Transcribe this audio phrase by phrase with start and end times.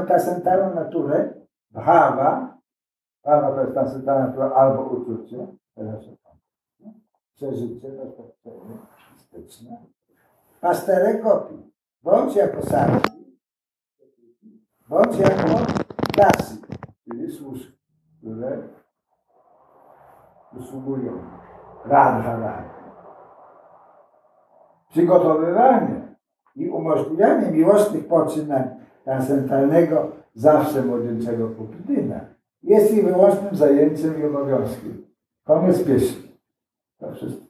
[0.00, 1.34] One transcendentalną naturę,
[1.70, 2.58] bhava,
[3.24, 5.46] bhava to jest transcendentalna natura albo uczucie,
[7.34, 8.78] przeżycie, doświadczenie
[9.10, 9.76] artystyczne.
[10.60, 11.54] Pasterek kopi,
[12.02, 13.38] bądź jako sarki,
[14.88, 15.66] bądź jako
[16.12, 16.56] klasy,
[17.04, 17.72] czyli służby,
[18.18, 18.68] które
[20.60, 21.12] usługują.
[21.84, 22.64] Radha radha.
[24.88, 26.16] Przygotowywanie
[26.54, 32.20] i umożliwianie miłosnych poczynań transcendentalnego, zawsze młodzieńczego Kupidyna
[32.62, 35.06] jest i wyłącznym zajęciem i obowiązkiem.
[35.44, 36.36] Koniec pieśni.
[36.98, 37.46] To wszystko.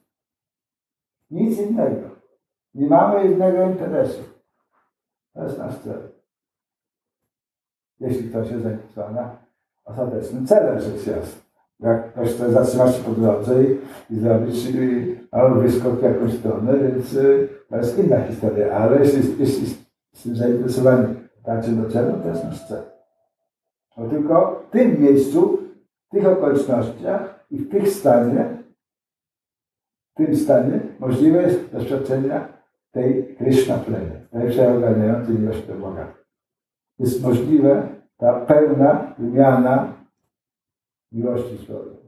[1.31, 2.09] Nic innego.
[2.75, 4.23] Nie mamy innego interesu.
[5.33, 6.09] To jest nasz cel.
[7.99, 9.29] Jeśli ktoś jest zainteresowany
[9.85, 11.41] ostatecznym celem, rzecz jasna.
[11.79, 13.77] Jak ktoś chce zatrzymać się po drodze i,
[14.09, 14.67] i zrobić
[15.31, 18.73] albo wyskok w jakąś stronę, więc y, to jest inna historia.
[18.73, 19.81] Ale jeśli jest,
[20.13, 22.83] z tym zainteresowany także do celu, to jest nasz cel.
[23.97, 25.57] Bo tylko w tym miejscu,
[26.07, 28.63] w tych okolicznościach i w tych stanie,
[30.13, 32.47] w tym stanie możliwe jest doświadczenia
[32.91, 36.07] tej Krishna pleny, tej przeogarniającej miłości do Boga.
[36.99, 39.93] Jest możliwe ta pełna wymiana
[41.11, 42.01] miłości swojej.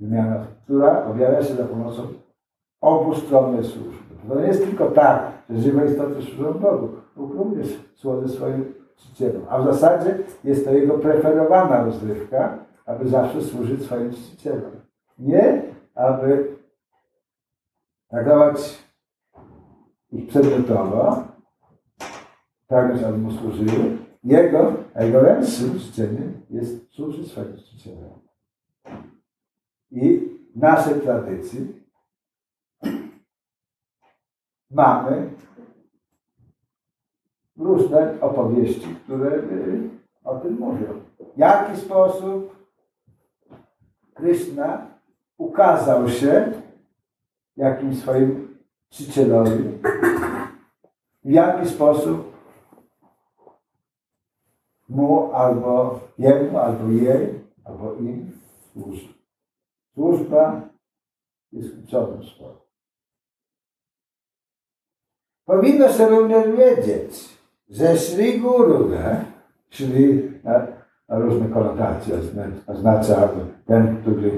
[0.00, 2.02] Wymiana, która objawia się za pomocą
[2.80, 4.14] obustronnej służby.
[4.28, 6.88] To nie jest tylko tak, że żywe istoty służą Bogu.
[7.16, 9.42] Bóg również służy swoim czcicielom.
[9.48, 14.70] A w zasadzie jest to jego preferowana rozrywka, aby zawsze służyć swoim czcicielom.
[15.18, 15.62] Nie,
[15.94, 16.56] aby
[18.08, 18.88] traktować
[20.12, 21.24] ich przedmiotowo,
[22.66, 23.98] pragnąć, aby mu służyły.
[24.24, 28.20] Jego, a jego ręcznym życzeniem jest służyć swoim czcicielom.
[29.90, 30.18] I
[30.54, 31.87] w naszej tradycji
[34.70, 35.30] mamy
[37.56, 39.90] różne opowieści, które y,
[40.24, 41.00] o tym mówią.
[41.36, 42.56] W jaki sposób
[44.14, 44.86] Krishna
[45.38, 46.52] ukazał się
[47.56, 48.58] jakimś swoim
[48.90, 49.64] czcicielowi,
[51.24, 52.38] w jaki sposób
[54.88, 58.32] mu albo jemu, albo jej, albo im
[58.72, 59.08] służy.
[59.94, 60.60] Służba
[61.52, 62.67] jest kluczowym słowem.
[65.48, 67.38] Powinno się również wiedzieć,
[67.70, 69.24] że Sri Guru, nie?
[71.08, 72.14] Na różne konotacje
[72.66, 73.28] oznacza
[73.66, 74.30] ten, który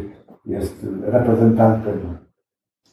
[0.47, 2.01] jest reprezentantem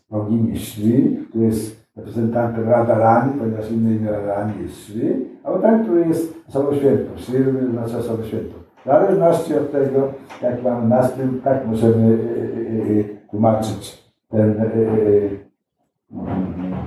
[0.10, 6.08] bogini Sri, który jest reprezentantem Radharani, ponieważ inne imię Radharani jest Sri, albo ten, który
[6.08, 7.18] jest osobą świętą.
[7.18, 7.38] Sri
[7.70, 8.54] oznacza osobę świętą.
[8.82, 14.56] W zależności od tego, jak mamy nastrój, tak możemy y, y, y, tłumaczyć ten,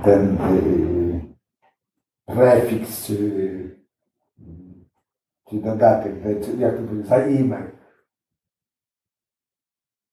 [0.03, 0.37] ten
[2.33, 3.15] prefiks, czy,
[5.49, 6.13] czy dodatek,
[6.45, 7.71] czy jak to powiedzieć, zaimek.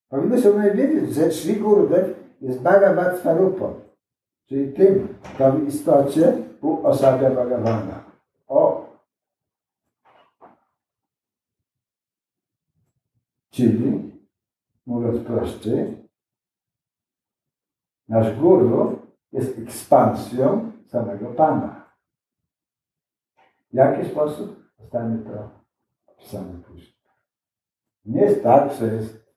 [0.09, 3.73] Powinno się wiedzieć, że Sri Gurudev jest Bhagavad Svarupam,
[4.45, 8.03] czyli tym, kto w istocie uosabia Bhagavana.
[8.47, 8.89] O!
[13.49, 14.11] Czyli,
[14.85, 16.07] mówiąc prościej,
[18.07, 18.99] nasz guru
[19.31, 21.78] jest ekspansją samego Pana.
[23.71, 24.63] W jaki sposób?
[24.79, 25.49] Zostanie to
[26.05, 26.95] opisane później.
[28.05, 29.29] Nie jest tak, że jest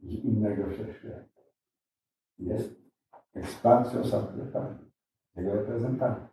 [0.00, 1.42] z innego wszechświata.
[2.38, 2.74] Jest
[3.34, 4.02] ekspansją
[4.52, 4.78] Pana,
[5.36, 6.28] jego reprezentanta.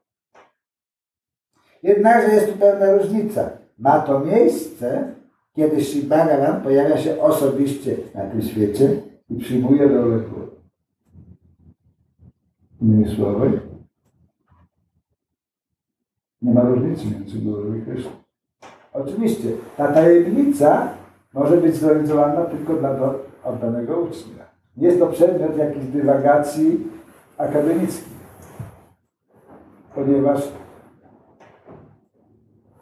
[1.84, 3.50] Jednakże jest tu pewna różnica.
[3.78, 5.16] Ma to miejsce,
[5.54, 10.52] kiedy Sri Bhagavan pojawia się osobiście na tym świecie i przyjmuje rolę Guru.
[12.82, 13.69] Innymi słowy,
[16.42, 18.12] nie ma różnicy między Guru i Kryszną.
[18.94, 20.88] Oczywiście, ta tajemnica
[21.34, 23.14] może być zrealizowana tylko dla
[23.44, 24.44] oddanego ucznia.
[24.78, 26.88] Jest to przedmiot jakichś dywagacji
[27.38, 28.20] akademickich,
[29.96, 30.52] ponieważ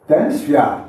[0.06, 0.88] ten świat,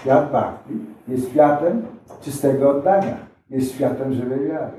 [0.00, 0.74] świat Bhakti,
[1.08, 1.86] jest światem
[2.20, 3.16] czystego oddania,
[3.50, 4.76] jest światem żywej wiary.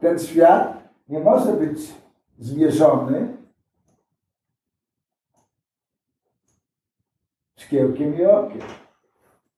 [0.00, 1.94] Ten świat nie może być
[2.38, 3.28] zmierzony
[7.70, 8.62] szkiełkiem i okiem,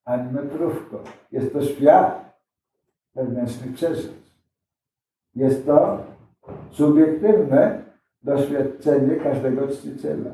[0.05, 0.97] ani metrówką.
[1.31, 2.39] Jest to świat
[3.15, 4.11] wewnętrznych przeżyć.
[5.35, 5.97] Jest to
[6.71, 7.81] subiektywne
[8.23, 10.31] doświadczenie każdego czciciela.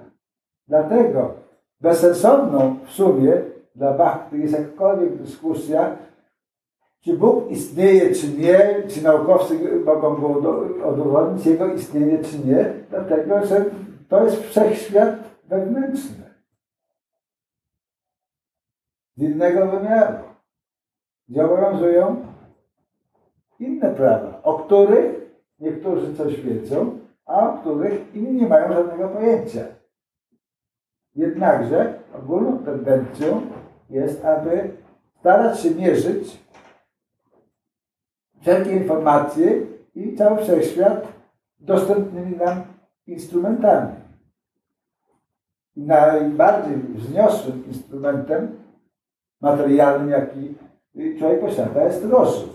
[0.68, 1.34] Dlatego
[1.82, 3.34] bezsensowną w sumie
[3.76, 5.98] dla Bhakti jest jakkolwiek dyskusja
[7.02, 10.16] czy Bóg istnieje, czy nie, czy naukowcy mogą
[10.94, 13.66] udowodnić jego istnienie, czy nie, dlatego że
[14.10, 15.16] to jest wszechświat
[15.50, 16.29] wewnętrzny.
[19.20, 20.18] Z innego wymiaru.
[21.30, 22.26] Gdzie obowiązują
[23.60, 29.62] inne prawa, o których niektórzy coś wiedzą, a o których inni nie mają żadnego pojęcia.
[31.16, 33.42] Jednakże ogólną tendencją
[33.90, 34.72] jest, aby
[35.20, 36.40] starać się mierzyć
[38.42, 39.62] wszelkie informacje
[39.96, 41.08] i cały wszechświat
[41.60, 42.62] dostępnymi nam
[43.08, 43.96] instrumentami.
[45.76, 48.59] Najbardziej wzniosłym instrumentem
[49.42, 50.56] materialnym, jaki
[51.20, 52.50] człowiek posiada, jest rozum,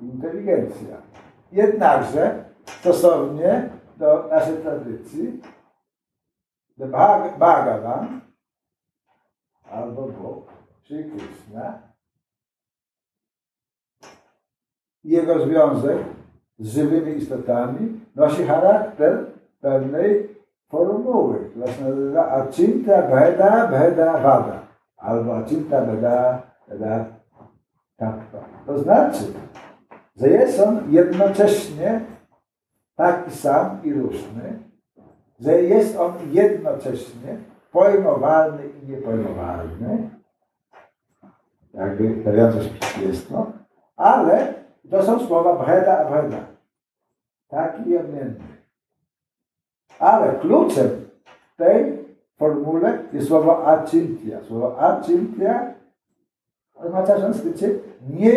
[0.00, 0.96] inteligencja.
[1.52, 5.42] Jednakże stosownie do naszej tradycji,
[6.76, 6.86] do
[7.38, 8.20] Bhagavan
[9.70, 10.52] albo Bóg,
[10.82, 11.78] czyli Krishna,
[15.04, 15.98] jego związek
[16.58, 19.26] z żywymi istotami nosi charakter
[19.60, 20.36] pewnej
[20.68, 24.69] formuły, która się nazywa Achinta Bheda Bheda Vada
[25.00, 27.04] albo Achinta Bheda Bheda
[27.96, 28.44] Tattva.
[28.66, 29.24] To znaczy,
[30.16, 32.00] że jest on jednocześnie
[32.96, 34.58] taki sam i różny,
[35.40, 37.36] że jest on jednocześnie
[37.72, 40.10] pojmowalny i niepojmowalny,
[41.74, 42.24] jakby
[43.06, 43.52] jest to,
[43.96, 44.54] ale
[44.90, 46.46] to są słowa breda a breda.
[47.48, 48.44] Taki i odmienny.
[49.98, 51.10] Ale kluczem
[51.56, 51.99] tej
[52.40, 54.40] formule jest słowo achintia.
[54.48, 55.74] Słowo achintia
[56.74, 57.74] oznacza w sanskrycie
[58.10, 58.32] nie,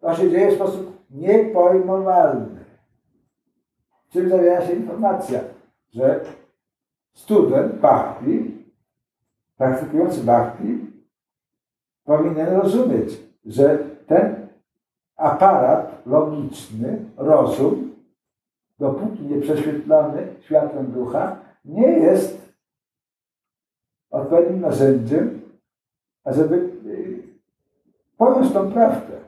[0.00, 2.64] to się dzieje w sposób niepojmowalny.
[4.10, 5.40] Czym zawiera się informacja,
[5.90, 6.20] że
[7.14, 8.64] student bhakti,
[9.56, 10.86] praktykujący bhakti,
[12.04, 14.48] powinien rozumieć, że ten
[15.16, 17.94] aparat logiczny, rozum,
[18.78, 22.47] dopóki nie prześwietlony światłem ducha, nie jest
[24.10, 25.40] odpowiednim narzędziem,
[26.24, 26.56] ażeby
[26.86, 27.22] y,
[28.16, 29.18] pojąć tą prawdę.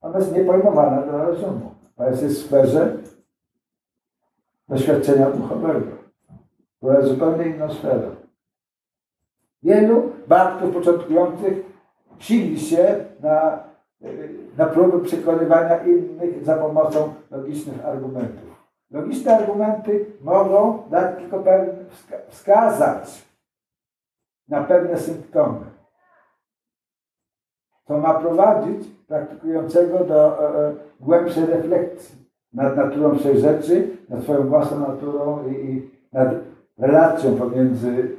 [0.00, 1.74] Ona jest niepojmowana dla rozumu.
[1.96, 2.96] Ona jest w sferze
[4.68, 5.86] doświadczenia duchowego,
[6.76, 8.14] która jest zupełnie inną sferą.
[9.62, 11.54] Wielu baktów początkujących
[12.18, 13.64] sili się na
[14.58, 18.54] na próby przekonywania innych za pomocą logicznych argumentów.
[18.90, 21.74] Logiczne argumenty mogą dać tylko pewne,
[22.28, 23.23] wskazać
[24.48, 25.66] na pewne symptomy,
[27.84, 34.78] co ma prowadzić praktykującego do e, e głębszej refleksji nad naturą rzeczy, nad swoją własną
[34.78, 36.28] naturą i, i nad
[36.78, 38.16] relacją pomiędzy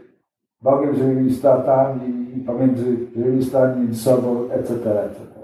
[0.61, 5.35] Bogiem, żywymi istotami i pomiędzy żywymi istotami sobą, etc., etc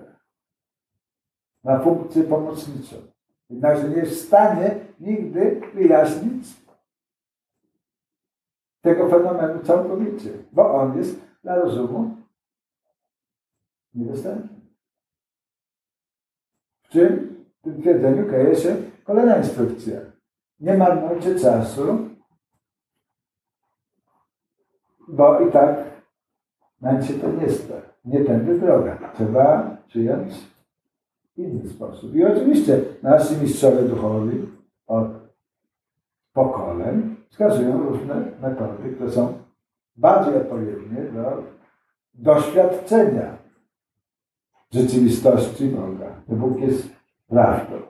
[1.64, 2.96] ma funkcję pomocniczą.
[3.50, 6.62] Jednakże nie jest w stanie nigdy wyjaśnić
[8.82, 12.18] tego fenomenu całkowicie, bo on jest dla rozumu
[13.94, 14.62] niedostępny.
[16.84, 20.00] W czym w tym twierdzeniu kryje się kolejna instrukcja.
[20.60, 22.10] Nie marnujcie czasu,
[25.08, 25.92] bo i tak
[26.82, 27.74] nam się to nie sta.
[28.06, 29.12] Nie tędy droga.
[29.16, 30.34] Trzeba przyjąć
[31.38, 32.16] inny sposób.
[32.16, 34.48] I oczywiście nasi mistrzowie duchowi
[34.88, 35.08] od
[36.34, 36.71] pokoleń
[37.32, 39.44] wskazują różne metody, które są
[39.96, 41.44] bardziej odpowiednie do
[42.14, 43.38] doświadczenia
[44.72, 46.22] rzeczywistości Boga.
[46.28, 46.90] Bóg jest
[47.28, 47.82] prawdą.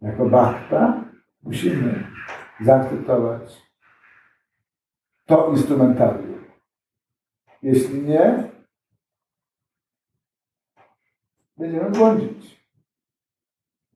[0.00, 1.04] Jako bachta
[1.42, 2.06] musimy
[2.60, 3.62] zaakceptować
[5.26, 6.44] to instrumentarium.
[7.62, 8.50] Jeśli nie,
[11.56, 12.58] będziemy błądzić.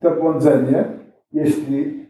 [0.01, 0.85] To błądzenie,
[1.33, 2.02] jeśli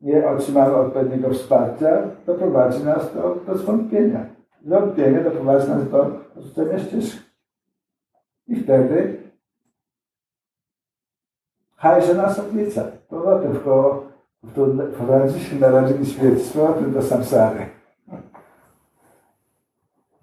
[0.00, 4.26] nie otrzymamy odpowiedniego wsparcia, doprowadzi nas do, do zwątpienia.
[4.64, 7.20] Zwątpienie doprowadzi nas do odrzucenia ścieżki.
[8.48, 9.22] I wtedy
[11.76, 12.84] hajże nas odlicza.
[13.08, 14.06] Powrotem w koło
[14.92, 17.66] wprowadzi się narodzili świectwo, a tym do samsary.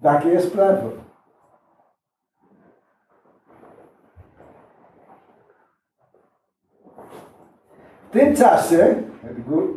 [0.02, 0.90] Takie jest prawo.
[8.08, 8.94] W tym czasie,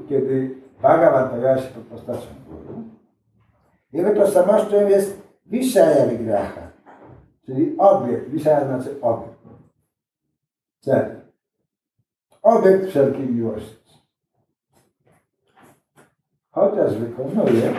[0.10, 2.84] kiedy Bhagavan pojawia się pod postacią guru,
[3.94, 6.72] jego tożsamością jest Vishaya Vigraha,
[7.46, 8.30] czyli obiekt.
[8.30, 9.38] Vishaya znaczy obiekt.
[10.80, 11.22] Cel.
[12.42, 13.78] Obiekt wszelkiej miłości.
[16.52, 17.74] Chociaż wykonuje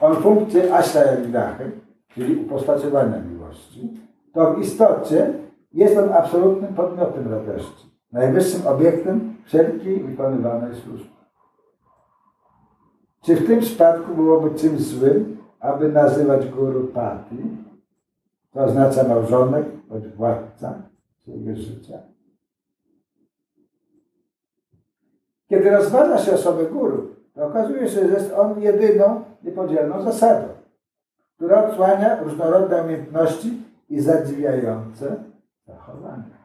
[0.00, 1.70] on funkcję Ashaya Vigrachy,
[2.14, 3.90] czyli upostaciowania miłości,
[4.32, 5.34] to w istocie
[5.72, 11.10] jest on absolutnym podmiotem radości, najwyższym obiektem wszelkiej wykonywanej służby.
[13.22, 17.36] Czy w tym przypadku byłoby czymś złym, aby nazywać guru pati,
[18.52, 20.82] to oznacza małżonek bądź władca
[21.22, 21.98] swojego życia?
[25.48, 30.48] Kiedy rozważa się osobę guru, to okazuje się, że jest on jedyną niepodzielną zasadą,
[31.36, 35.16] która odsłania różnorodne umiejętności i zadziwiające
[35.66, 36.39] zachowania.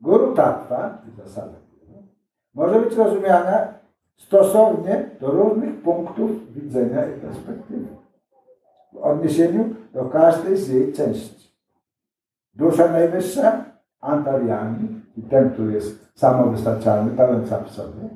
[0.00, 0.98] Guru tattva,
[2.54, 3.74] może być rozumiana
[4.16, 7.86] stosownie do różnych punktów widzenia i perspektywy
[8.92, 11.52] w odniesieniu do każdej z jej części.
[12.54, 13.64] Dusza najwyższa,
[14.00, 18.08] antariani, i ten, który jest samowystarczalny, pełen sam w sobie.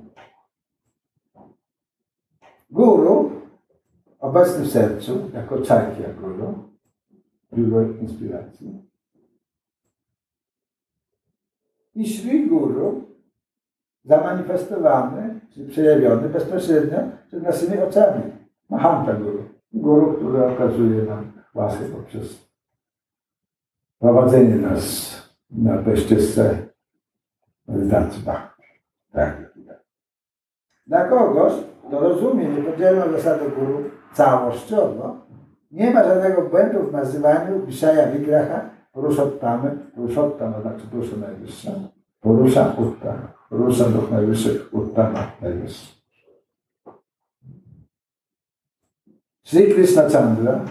[2.70, 3.30] Guru,
[4.18, 6.54] obecny w sercu, jako czajki guru,
[7.54, 8.91] źródło inspiracji.
[11.94, 13.04] I Sri Guru,
[14.04, 18.22] zamanifestowany, czy przejawiony bezpośrednio przed naszymi oczami.
[18.70, 19.44] Mahanta Guru.
[19.72, 22.52] Guru, który okazuje nam łaskę poprzez
[24.02, 25.12] prowadzenie nas
[25.50, 26.56] na bezczystce
[27.68, 28.22] medytacji
[29.12, 29.52] Tak.
[30.86, 31.52] Dla kogoś,
[31.88, 35.16] kto rozumie niepodzielną zasadę guru całościowo,
[35.70, 39.70] nie ma żadnego błędu w nazywaniu Vishaya Vigraha Purushottamy.
[39.94, 41.70] Purushottama znaczy dusza najwyższa.
[42.20, 43.32] Purusha Uttama.
[43.48, 46.02] Purusha duch najwyższy, Uttama najwyższy.
[49.44, 50.64] Sri Krishna Chandra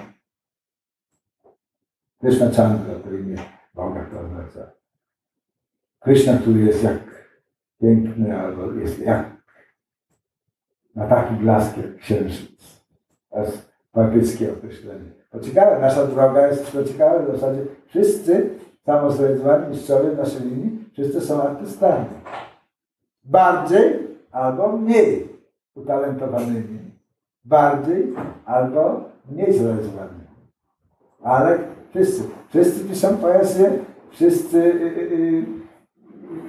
[2.22, 3.36] Krishna Chandra to imię
[3.74, 4.72] Boga to oznacza.
[6.00, 7.00] Krishna, który jest jak
[7.82, 9.42] piękny, albo jest jak
[10.96, 12.82] na taki blask jak księżyc.
[13.92, 15.12] Poetyckie określenie.
[15.30, 18.50] To ciekawe, nasza droga jest to ciekawe, w zasadzie wszyscy
[18.86, 22.06] samozrealizowani mistrzowie w naszej linii, wszyscy są artystami.
[23.24, 25.30] Bardziej albo mniej
[25.76, 26.80] utalentowanymi.
[27.46, 28.14] Bardziej
[28.46, 30.22] albo mniej zrealizowanymi.
[31.24, 32.24] Ale wszyscy.
[32.50, 33.72] Wszyscy piszą poezję,
[34.10, 35.46] wszyscy y, y,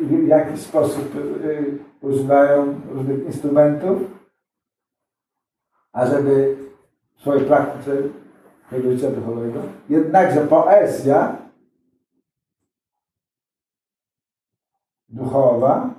[0.03, 1.15] y, w jakiś sposób
[2.01, 3.99] używają różnych instrumentów,
[5.93, 6.57] a żeby
[7.23, 7.97] swojej praktyce
[8.71, 9.63] tego życia duchowego.
[9.89, 11.37] Jednakże poezja
[15.09, 15.95] duchowa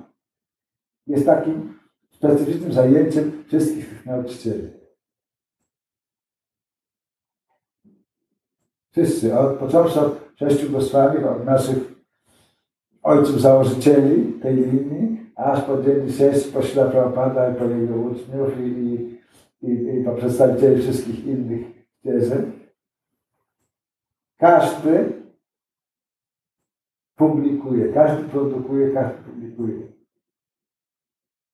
[1.07, 1.79] jest takim
[2.11, 4.69] specyficznym zajęciem wszystkich nauczycieli.
[8.91, 11.77] Wszyscy, od, począwszy od sześciu Goswami, od naszych
[13.03, 18.59] ojców założycieli tej linii, aż po dzień dzisiejszy, po Śla Prabhupada i po jego uczniów
[18.59, 19.12] i, i,
[19.63, 21.65] i, i po przedstawicieli wszystkich innych
[21.99, 22.45] ścieżek.
[24.37, 25.13] Każdy
[27.15, 29.87] publikuje, każdy produkuje, każdy publikuje.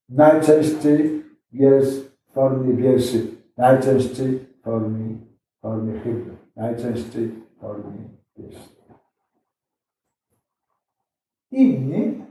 [0.10, 2.00] Najczęściej wiersz
[2.30, 5.18] w formie wierszy, najczęściej w formie,
[5.58, 8.70] w formie hymnu, najczęściej w formie wierszy.
[11.52, 12.29] Inni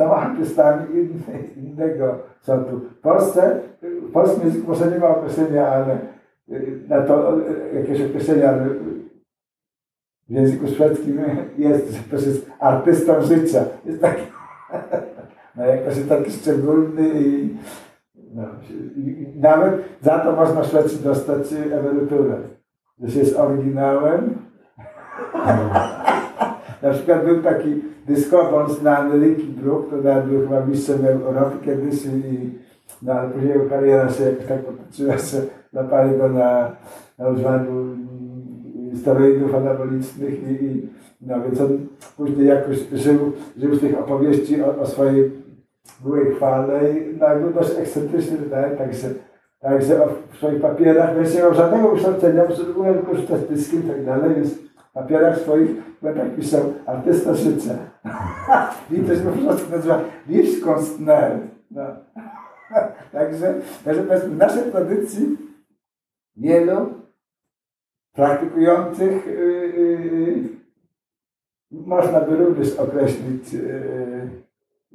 [0.00, 0.86] są artystami
[1.56, 2.76] innego sortu.
[2.76, 5.98] W Polsce, w polskim języku może nie ma określenia, ale
[6.88, 7.38] na to
[7.74, 8.68] jakieś określenia, ale
[10.28, 11.20] w języku szwedzkim
[11.58, 13.64] jest, że ktoś jest artystą życia.
[13.84, 14.22] Jest taki,
[15.56, 17.56] no jakoś taki szczególny i,
[18.34, 18.42] no,
[18.96, 22.36] i nawet za to można w Szwecji dostać emeryturę.
[23.02, 24.34] Że jest oryginałem.
[26.82, 32.04] Na przykład był taki dyskopons na Linky Brook, to nawet był chyba mistrzem Europy kiedyś
[32.06, 32.50] i
[33.02, 36.76] no, ale później jego kariera się tak potoczyła, że napali go na,
[37.18, 37.96] na używaniu
[39.00, 40.88] steroidów anabolicznych i, i
[41.20, 45.30] no więc on później jakoś żył, żył z tych opowieści o, o swojej
[46.04, 48.78] byłej chwale i no, był dość ekscentryczny, tak?
[48.78, 49.08] także,
[49.60, 50.00] także
[50.32, 52.44] w swoich papierach, więc nie miał żadnego ukształcenia,
[52.76, 55.70] umiem korzystać z dyskiem i tak dalej, więc papierach swoich
[56.02, 57.74] będę tak pisał artysta życia.
[58.92, 61.38] I to się po prostu nazywa Wieszkostner.
[61.70, 61.82] No.
[63.12, 63.54] także,
[63.84, 65.36] także w naszej tradycji
[66.36, 66.94] wielu
[68.12, 70.48] praktykujących y, y, y,
[71.70, 73.56] można by również określić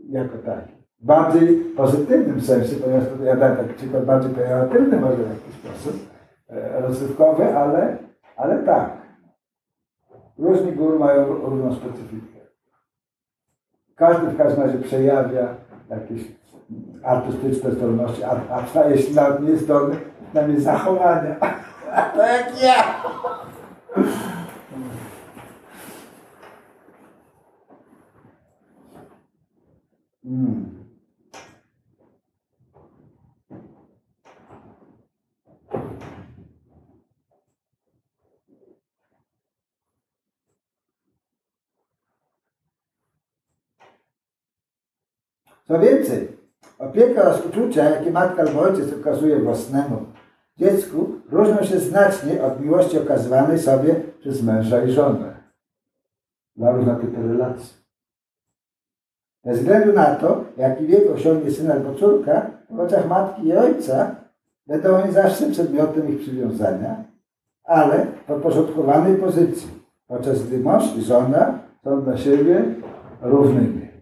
[0.10, 0.74] jako taki.
[1.02, 6.10] W bardziej pozytywnym sensie, ponieważ tutaj ja dałem przykład bardziej pejoratywny może w jakiś sposób,
[6.50, 7.98] e, rozrywkowy, ale,
[8.38, 9.05] ale tak.
[10.38, 12.40] Różni guru mają różną specyfikę.
[13.96, 15.56] Każdy w każdym razie przejawia
[15.90, 16.22] jakieś
[17.04, 21.36] artystyczne zdolności, a, a ta, jeśli nawet nie jest zdolny, przynajmniej zachowania.
[21.86, 22.84] To tak jak ja!
[30.24, 30.85] Hmm.
[45.68, 46.28] Co więcej,
[46.80, 50.06] opieka oraz uczucia, jakie matka albo ojciec okazuje własnemu
[50.58, 55.36] dziecku, różnią się znacznie od miłości okazywanej sobie przez męża i żonę.
[56.56, 57.74] Dla różne typy relacji.
[59.46, 64.16] Bez względu na to, jaki wiek osiągnie syn albo córka, w oczach matki i ojca
[64.68, 67.04] będą oni zawsze przedmiotem ich przywiązania,
[67.64, 69.68] ale w podporządkowanej pozycji,
[70.08, 72.64] podczas gdy mąż i żona są dla siebie
[73.22, 73.95] równymi.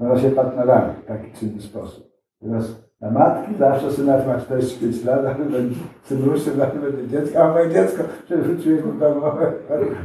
[0.00, 2.10] Są się partnerami w taki czy inny sposób.
[2.42, 2.64] Teraz
[3.00, 7.70] na matki zawsze syna ma 45 lat, ale będzie synuszy, ale będzie dziecko, a moje
[7.70, 9.52] dziecko przewróciłeś mu domowę.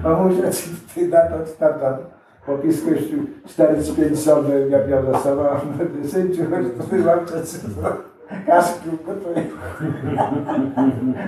[0.03, 1.97] Mamusia, czy ty na to, czy tamta.
[2.45, 3.01] Po pisku już
[3.47, 5.59] 4 czy 5 żony ja miał za sobą, a
[6.07, 7.45] synciu, chodź, tu mam przed
[8.45, 9.45] Kaszki gotuje.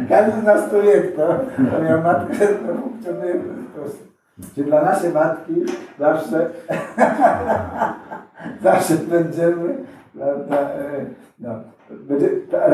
[0.10, 1.28] Każdy z nas tu wie kto,
[1.78, 4.08] a miał matkę, to funkcjonuje w ten sposób.
[4.56, 5.54] Czyli dla naszej matki
[6.00, 6.50] zawsze,
[8.62, 11.06] zawsze będziemy, prawda, e,
[11.40, 11.50] no,
[11.90, 12.70] będzie, ta,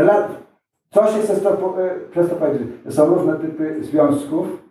[0.94, 2.68] co się chce to, e, przez to powiedzieć?
[2.89, 4.63] Są różne typy związków,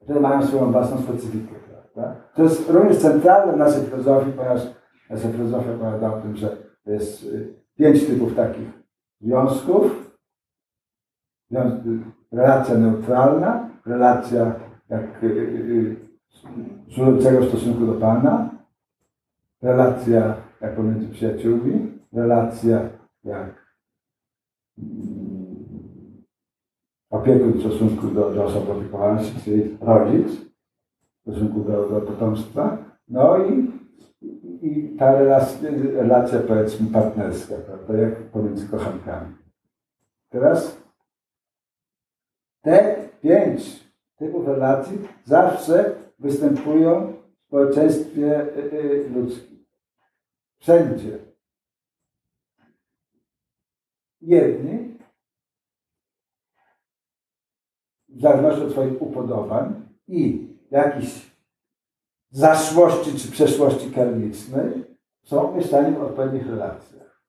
[0.00, 1.54] które mają swoją własną specyfikę.
[1.94, 2.16] Prawda?
[2.34, 4.60] To jest również centralne w naszej filozofii, ponieważ
[5.10, 6.56] nasza filozofia opowiada o tym, że
[6.86, 8.68] jest y, pięć typów takich
[9.20, 10.12] związków.
[12.32, 14.54] Relacja neutralna, relacja
[14.88, 15.02] jak
[16.94, 18.50] służącego y, y, w stosunku do Pana,
[19.62, 22.90] relacja jak pomiędzy przyjaciółmi, relacja
[23.24, 23.76] jak
[24.78, 26.22] mm,
[27.10, 30.28] opiekun w stosunku do, do osoby opiekowanej, czyli rodzic,
[31.18, 33.82] w stosunku do, do potomstwa, no i
[34.62, 39.34] i ta relacja, relacja powiedzmy partnerska, prawda, jak pomiędzy kochankami.
[40.28, 40.82] Teraz
[42.60, 43.84] te pięć
[44.16, 49.51] typów relacji zawsze występują w społeczeństwie y, y, ludzkim.
[50.62, 51.18] Wszędzie.
[54.20, 54.98] Jedni,
[58.08, 61.30] w zależności od swoich upodobań i jakichś
[62.30, 67.22] zaszłości czy przeszłości karmicznej są umieszczani w odpowiednich relacjach.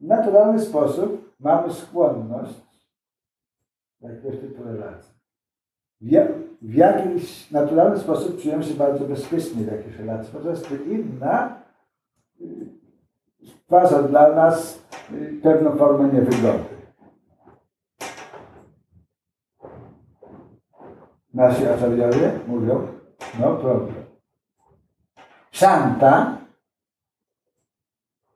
[0.00, 2.60] W naturalny sposób mamy skłonność
[4.00, 5.21] do jakiegoś typu relacji.
[6.02, 11.56] W, jakiś naturalny sposób czujemy się bardzo bezpiecznie w jakiejś relacji, podczas gdy inna
[12.40, 12.66] y,
[13.46, 16.72] stwarza dla nas y, pewną formę niewygody.
[21.34, 22.86] nasi acharyowie mówią,
[23.40, 24.04] no problem.
[25.50, 26.36] Szanta,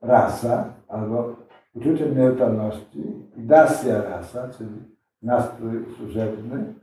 [0.01, 1.35] rasa, albo
[1.75, 2.99] uczucie neutralności
[3.37, 6.73] i dasya rasa, czyli nastrój służebny,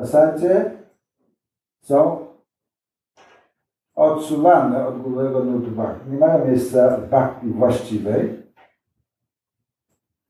[0.00, 0.70] zasadzie
[1.82, 2.26] są
[3.94, 6.10] odsuwane od głównego nurtu bhakti.
[6.10, 8.42] Nie mają miejsca w bhakti właściwej,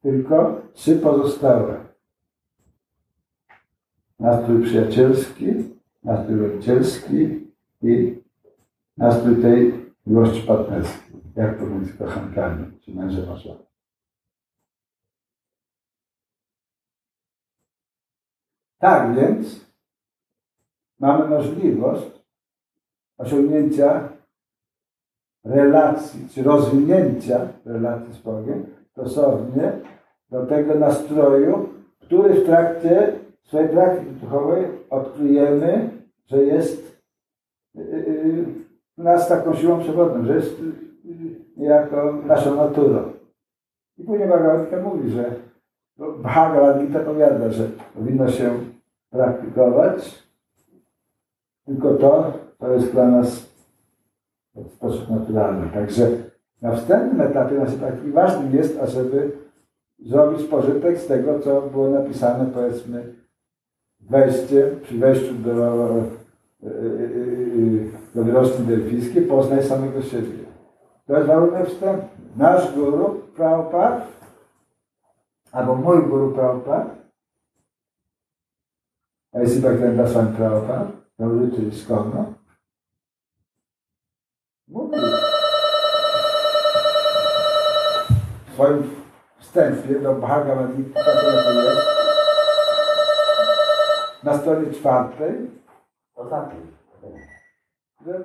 [0.03, 1.87] tylko trzy pozostałe.
[4.19, 5.47] Nastrój przyjacielski,
[6.05, 7.51] nastrój rodzicielski
[7.83, 8.23] i
[8.97, 13.67] nastrój tej miłości partnerskiej, jak pomiędzy kochankami, czy mężem a żoną.
[18.87, 19.67] Tak więc
[21.01, 22.11] mamy możliwość
[23.19, 24.09] osiągnięcia
[25.45, 29.73] relacji, czy rozwinięcia relacji z Bogiem stosownie
[30.31, 31.69] do tego nastroju,
[32.01, 35.91] który w trakcie swojej praktyce duchowej odkryjemy,
[36.27, 37.03] że jest
[37.77, 38.45] y, y, y,
[38.99, 40.63] nas taką siłą przewodnią, że jest
[41.57, 43.13] niejako naszą naturą.
[43.99, 45.31] I później Bhagavad mówi, że
[45.99, 48.51] Bhagavad Gita powiada, że powinno się
[49.17, 50.27] praktykować
[51.67, 53.47] tylko to, co jest dla nas
[54.55, 55.71] w sposób naturalny.
[55.75, 56.09] Także
[56.63, 59.33] na wstępnym etapie praktyki ważnym jest, ażeby
[59.99, 63.15] zrobić pożytek z tego, co było napisane, powiedzmy,
[64.01, 65.99] wejście, przy wejściu do, e,
[66.63, 66.71] e, e,
[68.15, 70.47] do wiroczki delfijskiej poznaj samego siebie.
[71.07, 72.09] To jest warunek wstępny.
[72.37, 74.01] Nasz guru Prabhupada,
[75.53, 77.06] albo mój guru Prabhupada,
[79.37, 80.87] a jeśli Bhaktivinoda Swami Prabhupada,
[81.19, 82.25] nauczyciel Skona,
[84.69, 84.99] mówi.
[88.47, 88.91] W swoim
[89.39, 91.11] wstępie do Bhagavad Gita, to
[91.53, 91.87] jest,
[94.25, 95.51] na stronie czwartej,
[98.07, 98.25] że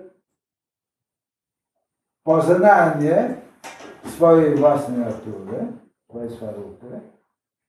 [2.24, 3.36] poznanie
[4.06, 5.68] swojej własnej natury,
[6.10, 7.02] swojej swarupy,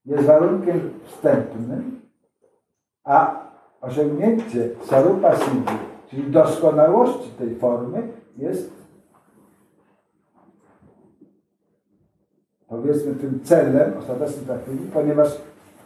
[0.05, 2.02] jest warunkiem wstępnym,
[3.05, 3.43] a
[3.81, 5.75] osiągnięcie sarupa siddhi,
[6.11, 8.83] czyli doskonałości tej formy, jest
[12.69, 15.29] powiedzmy tym celem ostatecznym praktyki, ponieważ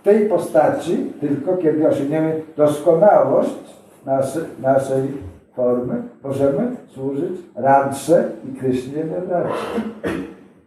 [0.00, 3.76] w tej postaci tylko kiedy osiągniemy doskonałość
[4.07, 5.09] naszej, naszej
[5.55, 9.81] formy, możemy służyć Radsze i Kryśnie Radsze.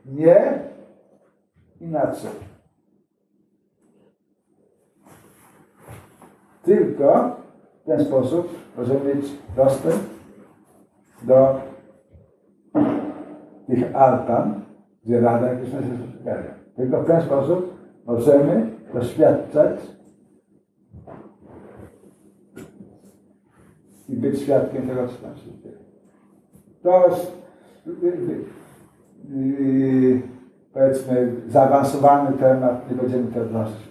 [0.06, 0.60] Nie
[1.82, 2.32] inaczej.
[6.64, 7.36] Tylko
[7.84, 10.04] w ten sposób możemy mieć dostęp
[11.22, 11.62] do
[13.68, 14.62] tych altan,
[15.06, 16.44] gdzie Rada Krishna się spotykają.
[16.76, 17.74] Tylko w ten sposób
[18.06, 19.80] możemy doświadczać
[24.10, 25.78] i być świadkiem tego, co tam się dzieje.
[26.84, 27.32] To jest
[29.40, 30.22] yy,
[30.74, 33.89] powiedzmy zaawansowany temat, nie będziemy tego chwili.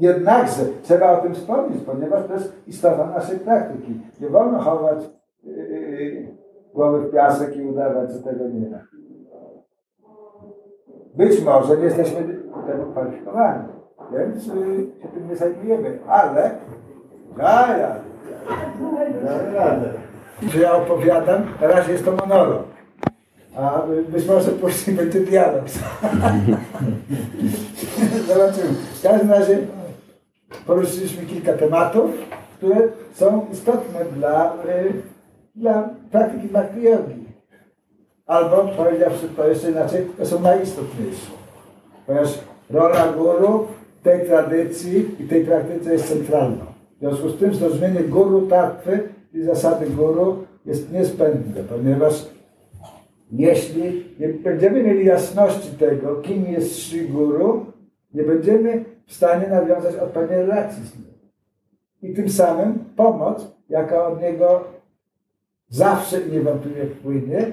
[0.00, 4.00] Jednakże trzeba o tym wspomnieć, ponieważ to jest istota naszej praktyki.
[4.20, 5.10] Nie wolno chować
[5.44, 6.28] yy,
[6.74, 8.78] głowy w piasek i udawać, że tego nie ma.
[11.14, 13.64] Być może nie jesteśmy do tego kwalifikowani,
[14.12, 14.54] więc yy,
[15.02, 16.50] się tym nie zajmujemy, ale
[17.38, 17.96] ja, ja,
[20.48, 22.62] że ja opowiadam, na razie jest to monolog.
[23.56, 25.64] A być może później będzie dialog.
[28.28, 28.74] Zobaczymy.
[28.94, 29.58] W każdym razie
[30.66, 32.10] poruszyliśmy kilka tematów,
[32.56, 32.76] które
[33.14, 34.92] są istotne dla, y,
[35.54, 37.24] dla praktyki bhakti yogi.
[38.26, 41.30] Albo, powiedziawszy to jeszcze inaczej, to są najistotniejsze.
[42.06, 42.38] Ponieważ
[42.70, 43.66] rola guru
[44.00, 46.64] w tej tradycji i tej praktyce jest centralna.
[46.96, 52.26] W związku z tym zrozumienie guru tatwy i zasady guru jest niezbędne, ponieważ
[53.32, 57.66] jeśli nie będziemy mieli jasności tego, kim jest Sri Guru,
[58.14, 61.04] nie będziemy w stanie nawiązać odpowiedniej relacji z nim.
[62.02, 64.64] I tym samym pomoc, jaka od niego
[65.68, 67.52] zawsze i niewątpliwie wpłynie,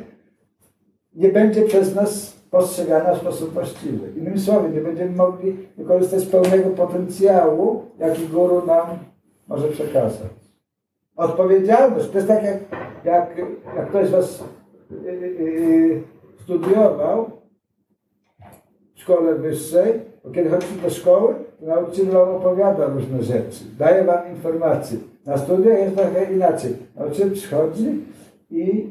[1.16, 4.12] nie będzie przez nas postrzegana w sposób właściwy.
[4.16, 8.88] Innymi słowy, nie będziemy mogli wykorzystać pełnego potencjału, jaki guru nam
[9.48, 10.32] może przekazać.
[11.16, 12.58] Odpowiedzialność, to jest tak jak,
[13.04, 13.38] jak,
[13.76, 14.44] jak ktoś Was
[15.04, 16.04] yy, yy,
[16.44, 17.32] studiował
[18.96, 24.30] w szkole wyższej, bo kiedy chodzicie do szkoły, nauczyciel Wam opowiada różne rzeczy, daje Wam
[24.36, 24.98] informacje.
[25.26, 26.76] Na studiach jest trochę inaczej.
[26.96, 28.04] Nauczyciel przychodzi
[28.50, 28.90] i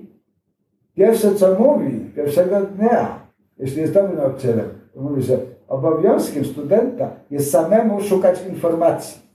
[0.94, 3.20] pierwsze co mówi, pierwszego dnia,
[3.59, 9.26] jeśli jest dobrym nauczycielem, to mówi, że obowiązkiem studenta jest samemu szukać informacji.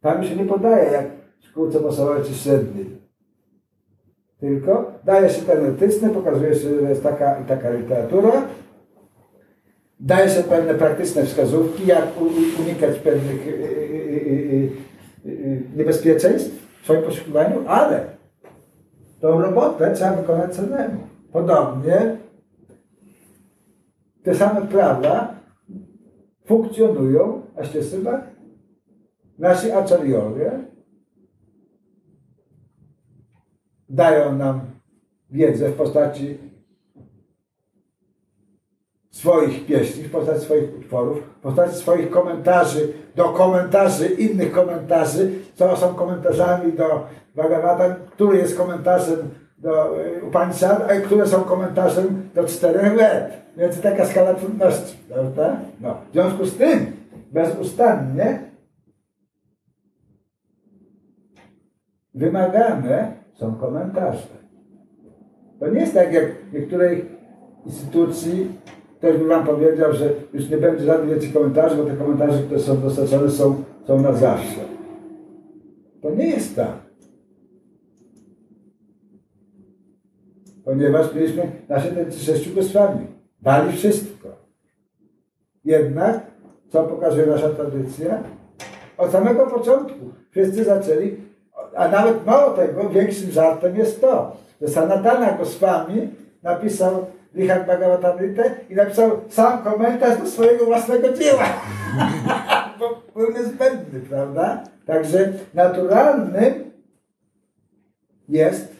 [0.00, 1.06] Tam się nie podaje jak
[1.40, 3.04] w szkółce podstawowej czy średniej.
[4.40, 8.32] Tylko daje się ten pokazuje się, że jest taka i taka literatura,
[10.00, 12.08] daje się pewne praktyczne wskazówki, jak
[12.60, 14.70] unikać pewnych y, y,
[15.26, 18.04] y, niebezpieczeństw w swoim poszukiwaniu, ale
[19.20, 21.00] tą robotę trzeba wykonać samemu.
[21.32, 22.16] Podobnie
[24.22, 25.34] te same prawa
[26.46, 27.96] funkcjonują, a ścieżce
[29.38, 30.52] Nasi acharyowie
[33.88, 34.60] dają nam
[35.30, 36.38] wiedzę w postaci
[39.24, 45.76] swoich pieśni, w postaci swoich utworów, w postaci swoich komentarzy do komentarzy, innych komentarzy, co
[45.76, 49.18] są komentarzami do Bhagavata, który jest komentarzem
[49.58, 53.32] do e, Upanishad, a które są komentarzem do czterech let.
[53.56, 55.56] Więc taka skala trudności, prawda?
[55.80, 55.96] No.
[56.10, 56.86] W związku z tym
[57.32, 58.38] bezustannie
[62.14, 64.34] wymagane są komentarze.
[65.60, 67.04] To nie jest tak jak w niektórej
[67.66, 68.64] instytucji,
[69.04, 72.60] ktoś by wam powiedział, że już nie będzie żadnych więcej komentarzy, bo te komentarze, które
[72.60, 74.60] są dostarczane są, są na zawsze.
[76.02, 76.76] To nie jest tak.
[80.64, 83.06] Ponieważ mieliśmy nasze te sześciu goswami.
[83.42, 84.28] Dali wszystko.
[85.64, 86.20] Jednak,
[86.68, 88.22] co pokazuje nasza tradycja?
[88.98, 89.98] Od samego początku
[90.30, 91.16] wszyscy zaczęli
[91.76, 96.08] a nawet mało tego, większym żartem jest to, że Sanatana Goswami
[96.42, 97.06] napisał
[97.36, 101.44] Richard Bhagavatamrita i napisał sam komentarz do swojego własnego dzieła.
[102.78, 104.64] Bo był niezbędny, prawda?
[104.86, 106.54] Także naturalnym
[108.28, 108.76] jest,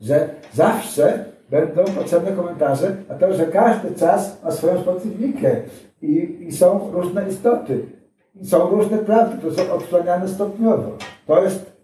[0.00, 5.56] że zawsze będą potrzebne komentarze, a to, że każdy czas ma swoją specyfikę
[6.02, 7.86] i, i są różne istoty.
[8.34, 10.96] I są różne prawdy, które są odsłaniane stopniowo.
[11.26, 11.74] To jest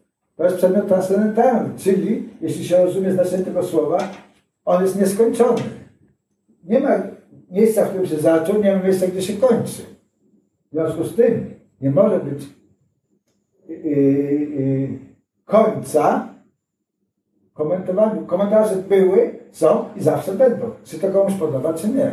[0.40, 3.98] To jest przedmiot transcendentalny, czyli, jeśli się rozumie znaczenie tego słowa,
[4.70, 5.62] on jest nieskończony.
[6.64, 6.90] Nie ma
[7.50, 9.82] miejsca, w którym się zaczął, nie ma miejsca, gdzie się kończy.
[10.68, 12.48] W związku z tym nie może być
[13.68, 14.88] yy, yy,
[15.44, 16.28] końca
[17.54, 18.26] komentowaniu.
[18.26, 20.70] Komentarze były, są i zawsze będą.
[20.84, 22.10] Czy to komuś podoba, czy nie.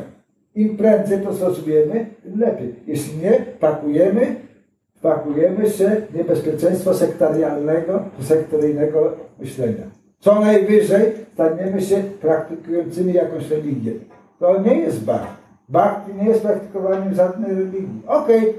[0.55, 2.75] Im prędzej to zrozumiemy, tym lepiej.
[2.87, 4.35] Jeśli nie, pakujemy,
[5.01, 9.83] pakujemy się w niebezpieczeństwo sektarialnego, sektoryjnego myślenia.
[10.19, 13.91] Co najwyżej staniemy się praktykującymi jakąś religię.
[14.39, 15.43] To nie jest bhakti.
[15.69, 18.01] Bhakti nie jest praktykowaniem żadnej religii.
[18.07, 18.53] Okej, okay.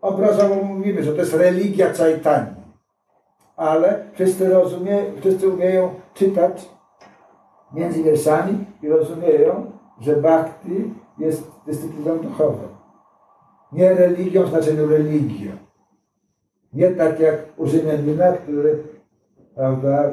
[0.00, 2.60] obrazowo mówimy, że to jest religia Chaitanya
[3.60, 6.68] ale wszyscy, rozumie, wszyscy umieją czytać
[7.72, 12.68] między wierszami i rozumieją, że bhakti jest dyscypliną duchową.
[13.72, 15.50] Nie religią w znaczeniu religią.
[16.72, 18.82] Nie tak jak u Rzymianina, który
[19.54, 20.10] prawda,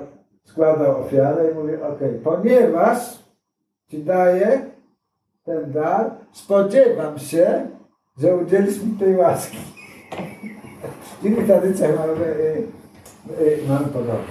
[0.48, 3.28] składa ofiarę i mówi, ok, ponieważ
[3.88, 4.62] Ci daję
[5.44, 7.68] ten dar, spodziewam się,
[8.18, 9.58] że udzielisz mi tej łaski.
[11.22, 12.26] W innych tradycjach mamy
[13.32, 14.24] Y, mamy podobne.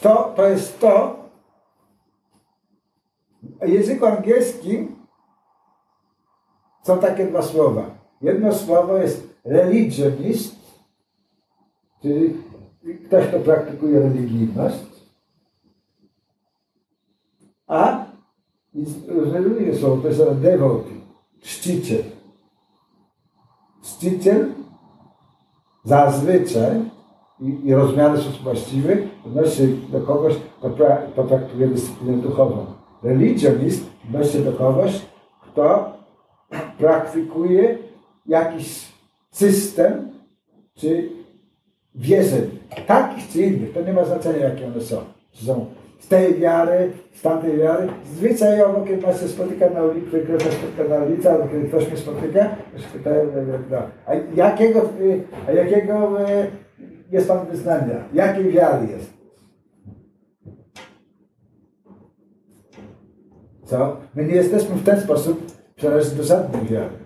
[0.00, 1.16] To, to jest to,
[3.62, 4.96] w języku angielskim
[6.82, 7.90] są takie dwa słowa.
[8.22, 10.56] Jedno słowo jest religionist,
[12.02, 12.34] czyli
[13.06, 14.95] ktoś, kto praktykuje religijność,
[17.66, 18.06] a
[19.08, 19.40] różne
[19.78, 21.00] słowo, to jest devotee,
[21.42, 22.02] czciciel.
[23.82, 24.52] Czciciel
[25.84, 26.80] zazwyczaj
[27.40, 28.46] i, i rozumiany w sposób
[29.26, 32.66] odnosi się do kogoś, kto, pra, kto traktuje dyscyplinę duchową.
[33.02, 35.02] Religionist odnosi się do kogoś,
[35.42, 35.92] kto
[36.78, 37.78] praktykuje
[38.26, 38.92] jakiś
[39.30, 40.10] system
[40.74, 41.10] czy
[41.94, 44.96] wierzeń, takich czy innych, to nie ma znaczenia jakie one są.
[45.32, 45.66] Czy są
[45.98, 47.88] z tej wiary, z tamtej wiary.
[48.16, 51.88] Zwyczajowo, kiedy Pan się spotyka na ulicy, kiedy ktoś spotyka na ulicy, albo kiedy ktoś
[51.88, 53.24] mnie spotyka, to się pytają,
[53.70, 54.88] no, a jakiego,
[55.48, 56.46] a jakiego e,
[57.12, 58.04] jest Pan wyznania?
[58.12, 59.16] Jakiej wiary jest?
[63.64, 63.96] Co?
[64.14, 66.96] My nie jesteśmy w ten sposób przynależni do żadnej wiary.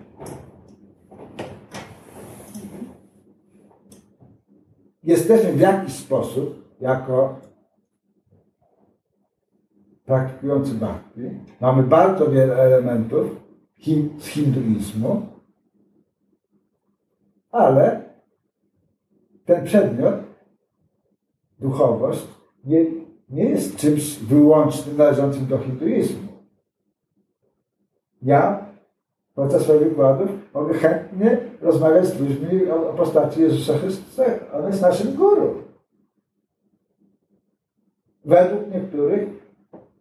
[5.03, 7.39] Jesteśmy w jakiś sposób, jako
[10.11, 11.21] praktykujący bhakti,
[11.61, 13.35] mamy bardzo wiele elementów
[14.19, 15.25] z hinduizmu,
[17.51, 18.01] ale
[19.45, 20.15] ten przedmiot,
[21.59, 22.27] duchowość,
[22.65, 22.85] nie,
[23.29, 26.31] nie jest czymś wyłącznym należącym do hinduizmu.
[28.21, 28.65] Ja
[29.35, 34.23] podczas swoich wykładów mogę chętnie rozmawiać z ludźmi o, o postaci Jezusa Chrystusa.
[34.53, 35.63] On jest naszym guru.
[38.25, 39.40] Według niektórych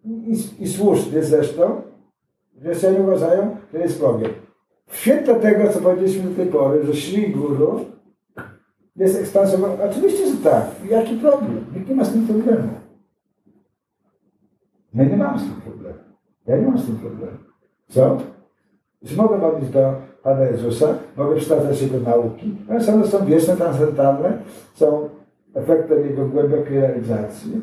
[0.05, 1.83] i, i słusznie zresztą,
[2.63, 4.31] że uważają, że jest Bogiem.
[4.87, 7.81] W świetle tego, co powiedzieliśmy do tej pory, że Śli Guru
[8.97, 9.59] jest ekspansją.
[9.91, 10.65] Oczywiście, że tak.
[10.91, 11.65] Jaki problem?
[11.77, 12.69] Nikt nie ma z tym problemu.
[14.95, 15.99] Ja nie mam z tym problemu.
[16.47, 17.39] Ja nie mam z tym problemu.
[17.89, 18.19] Co?
[19.07, 22.57] Czy mogę modlić do Pana Jezusa, mogę przytaczać Jego nauki.
[22.71, 24.39] One są, są wieczne, transcendentalne,
[24.75, 25.09] są
[25.55, 27.61] efektem Jego głębokiej realizacji.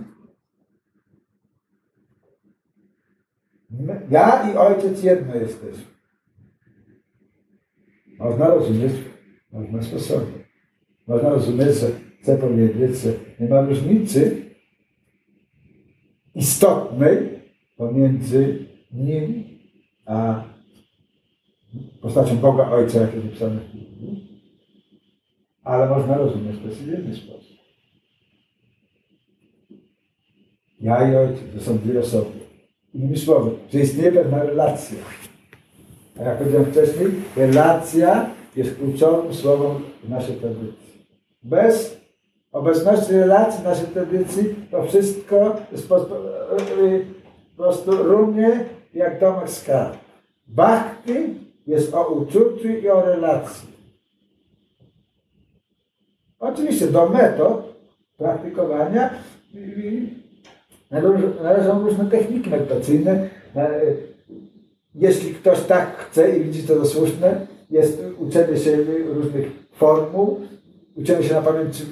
[4.09, 5.83] Ja i Ojciec jedno jesteśmy.
[8.19, 8.93] Można rozumieć,
[9.51, 10.43] można sposobnie.
[11.07, 11.87] Można rozumieć, że
[12.21, 14.45] chcę powiedzieć, że nie ma różnicy
[16.35, 17.39] istotnej
[17.77, 19.43] pomiędzy nim
[20.05, 20.43] a
[22.01, 24.41] postacią Boga Ojca, jak jest napisane w Biblii,
[25.63, 27.57] ale można rozumieć to w inny sposób.
[30.79, 32.46] Ja i Ojciec to są dwie osoby.
[32.97, 34.97] Innymi słowy, że istnieje pewna relacja.
[36.19, 41.07] A jak powiedziałem wcześniej, relacja jest kluczowym słowem w naszej tradycji.
[41.43, 41.97] Bez
[42.51, 46.15] obecności relacji naszej tradycji to wszystko jest po, po
[47.57, 49.97] prostu równie jak domek skarb.
[50.47, 51.13] Bhakti
[51.67, 53.69] jest o uczuciu i o relacji.
[56.39, 57.75] Oczywiście do metod
[58.17, 59.09] praktykowania
[61.43, 63.29] należą różne techniki medytacyjne.
[64.95, 68.77] Jeśli ktoś tak chce i widzi to za słuszne, jest uczenie się
[69.13, 70.39] różnych formuł,
[70.95, 71.83] uczymy się na pamięć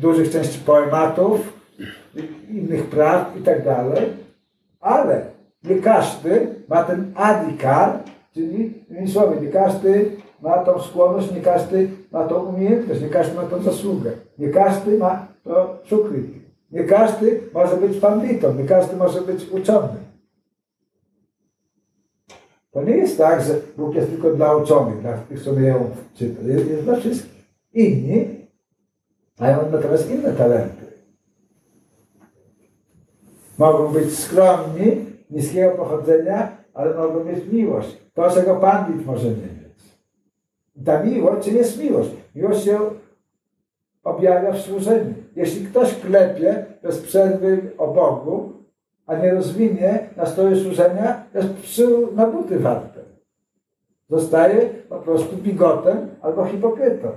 [0.00, 1.58] dużych części poematów,
[2.50, 4.06] innych praw i tak dalej,
[4.80, 5.22] ale
[5.64, 7.98] nie każdy ma ten adikar,
[8.34, 10.10] czyli innymi słowy, nie każdy
[10.42, 14.98] ma tą skłonność, nie każdy ma tą umiejętność, nie każdy ma tą zasługę, nie każdy
[14.98, 16.37] ma to sukriti.
[16.70, 20.08] Nie każdy może być panditą, nie każdy może być uczony.
[22.70, 26.46] To nie jest tak, że Bóg jest tylko dla uczonych, dla tych, co umieją czytać.
[26.46, 27.44] Jest, jest dla wszystkich.
[27.72, 28.46] Inni
[29.40, 30.86] mają natomiast inne talenty.
[33.58, 37.96] Mogą być skromni, niskiego pochodzenia, ale mogą mieć miłość.
[38.14, 39.98] To, czego pandit może nie mieć.
[40.84, 42.10] Ta miłość, czy jest miłość?
[42.34, 42.78] Miłość się
[44.04, 45.14] objawia w służeniu.
[45.38, 48.52] Jeśli ktoś klepie bez przerwy o Bogu,
[49.06, 53.00] a nie rozwinie nastroju służenia, jest psu na buty warte.
[54.10, 57.08] Zostaje po prostu bigotem albo hipokrytą.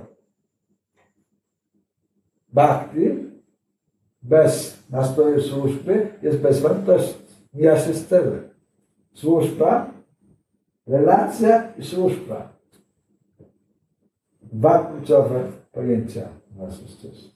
[2.48, 3.30] Bhakti
[4.22, 7.22] bez nastroju służby jest bezwartości.
[7.54, 8.08] Mija się z.
[9.14, 9.90] Służba,
[10.86, 12.52] relacja i służba.
[14.42, 17.31] Dwa kluczowe pojęcia w ścieżce.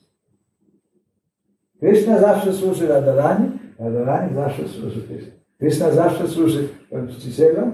[1.81, 5.33] Krishna zawsze służy Radharani, Radharani zawsze służy Krishna.
[5.59, 6.69] Krishna zawsze służy
[7.11, 7.73] czcicielom,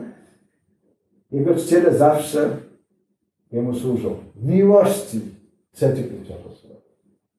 [1.31, 2.49] jego czciciele zawsze
[3.53, 4.17] jemu służą.
[4.37, 5.21] W miłości
[5.73, 6.81] trzecie kluczowe słowo.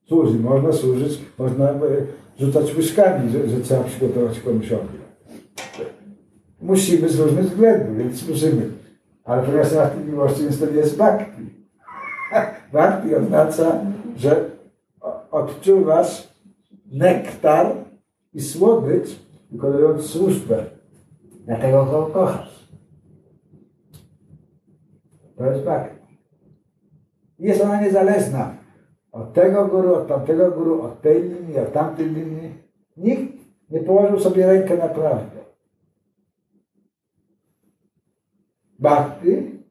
[0.07, 1.77] Służy, można służyć, można e,
[2.39, 5.03] rzucać łyżkami, że, że trzeba przygotować komuś obiad.
[6.61, 8.69] Musimy z różnych względów, więc służymy.
[9.23, 11.41] Ale ponieważ nie ma tej miłości, więc to nie jest bhakti.
[12.73, 13.81] bhakti oznacza,
[14.17, 14.49] że
[15.31, 16.32] odczuwasz
[16.93, 17.75] nektar
[18.33, 19.19] i słodycz,
[19.51, 20.65] wykonując służbę
[21.45, 22.69] dla tego, kogo kochasz.
[25.37, 26.17] To jest bhakti.
[27.39, 28.57] Jest ona niezależna
[29.11, 32.53] od tego guru, od tamtego guru, od tej linii, od tamtej linii.
[32.97, 33.33] Nikt
[33.69, 35.39] nie położył sobie rękę na prawdę.
[38.79, 39.63] Bhakti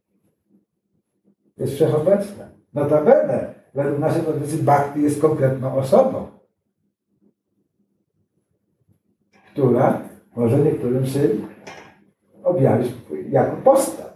[1.57, 2.49] jest wszechobecna.
[2.75, 6.27] Notabene, według naszej tradycji Bhakti jest konkretną osobą,
[9.53, 11.29] która może niektórym się
[12.45, 12.93] objawić
[13.29, 14.13] jako postać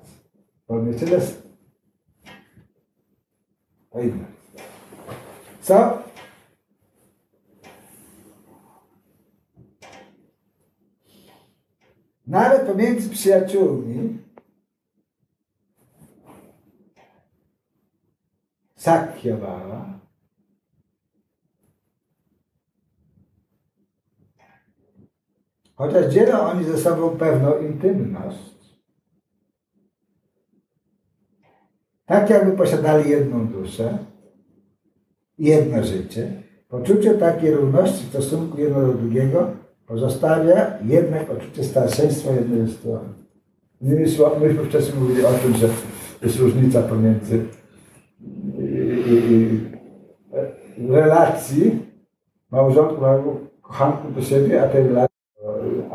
[0.62, 1.52] w formie cielesnej.
[3.90, 4.24] To inne.
[5.60, 5.98] Co?
[12.26, 14.18] Nawet pomiędzy przyjaciółmi
[18.76, 19.98] Sakyavara
[25.76, 28.56] chociaż dzielą oni ze sobą pewną intymność,
[32.06, 33.98] tak jakby posiadali jedną duszę,
[35.38, 39.50] jedno życie, poczucie takiej równości w stosunku jedno do drugiego
[39.86, 43.08] pozostawia jednak poczucie starszeństwa jednej strony.
[43.80, 45.68] Innymi słowy, myśmy wcześniej mówili o tym, że
[46.22, 47.44] jest różnica pomiędzy
[50.88, 51.82] relacji
[52.50, 53.00] małżonku
[53.62, 54.88] kochanku do siebie, a tej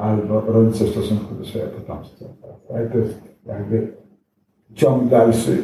[0.02, 2.26] albo rodzice w stosunku do swojego potomstwa.
[2.70, 3.94] Ale to jest jakby
[4.74, 5.58] ciąg dalszy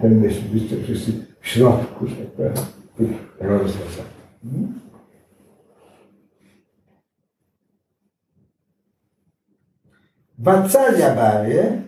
[0.00, 2.64] tej myśli, byście wszyscy w środku, że tak
[2.96, 4.18] powiem rozwiązania.
[4.42, 4.80] Hmm?
[10.38, 11.82] Vatsalya bawie,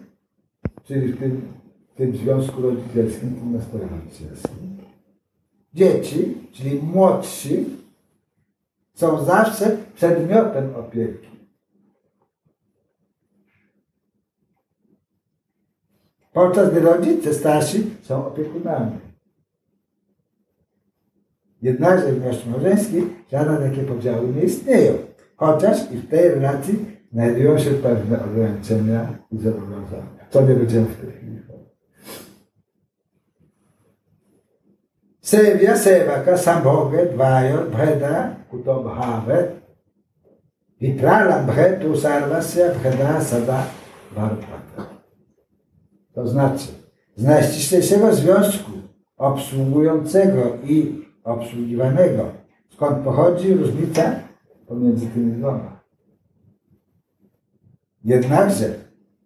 [0.84, 1.40] czyli w tym,
[1.94, 4.76] w tym związku rodzicielskim, tym nastroju rodzicielskim,
[5.74, 7.66] dzieci, czyli młodsi,
[8.94, 11.29] są zawsze przedmiotem opieki.
[16.32, 18.98] Podczas gdy rodzice starsi są opiekunami.
[21.62, 24.92] Jednakże w miłości małżeńskiej żadne takie podziały nie istnieją.
[25.36, 30.26] Chociaż i w tej relacji znajdują się pewne ograniczenia i zobowiązania.
[30.30, 31.40] Co nie będziemy w tej chwili
[35.30, 39.62] Sevya sevaka sambhoge dvayor bheda kutobhavet
[40.80, 43.62] vipralambhe tu sarvasya bheda sada
[44.10, 44.89] vartata.
[46.14, 46.66] To znaczy,
[47.16, 48.70] z najściślejszego związku
[49.16, 52.24] obsługującego i obsługiwanego.
[52.72, 54.14] Skąd pochodzi różnica
[54.66, 55.80] pomiędzy tymi dwoma?
[58.04, 58.74] Jednakże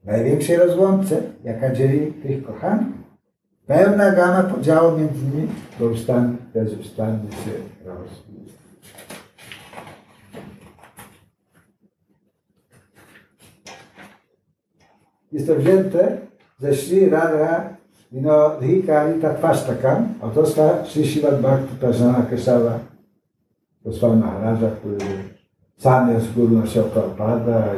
[0.03, 3.05] w największej rozłące, jaka dzieli tych kochanków,
[3.67, 5.49] pełna gama podziału między nimi
[5.81, 7.51] bezustannie, bezustannie się
[7.85, 8.55] rozwija.
[15.33, 16.19] Jest to wzięte
[16.59, 17.77] ze Sri Radha
[18.13, 22.79] Vinodhikari Tatpastakam, autorstwa Sri Shivat Bhakti Prasana Kesava
[23.85, 24.99] Goswami Maharaja, który
[25.77, 27.75] sam jest guru naszego Prabhupada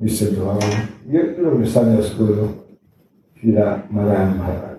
[0.00, 0.70] i duchowym
[1.06, 2.48] i również sam jest guru
[3.38, 4.74] Shira Narayan Maharaj.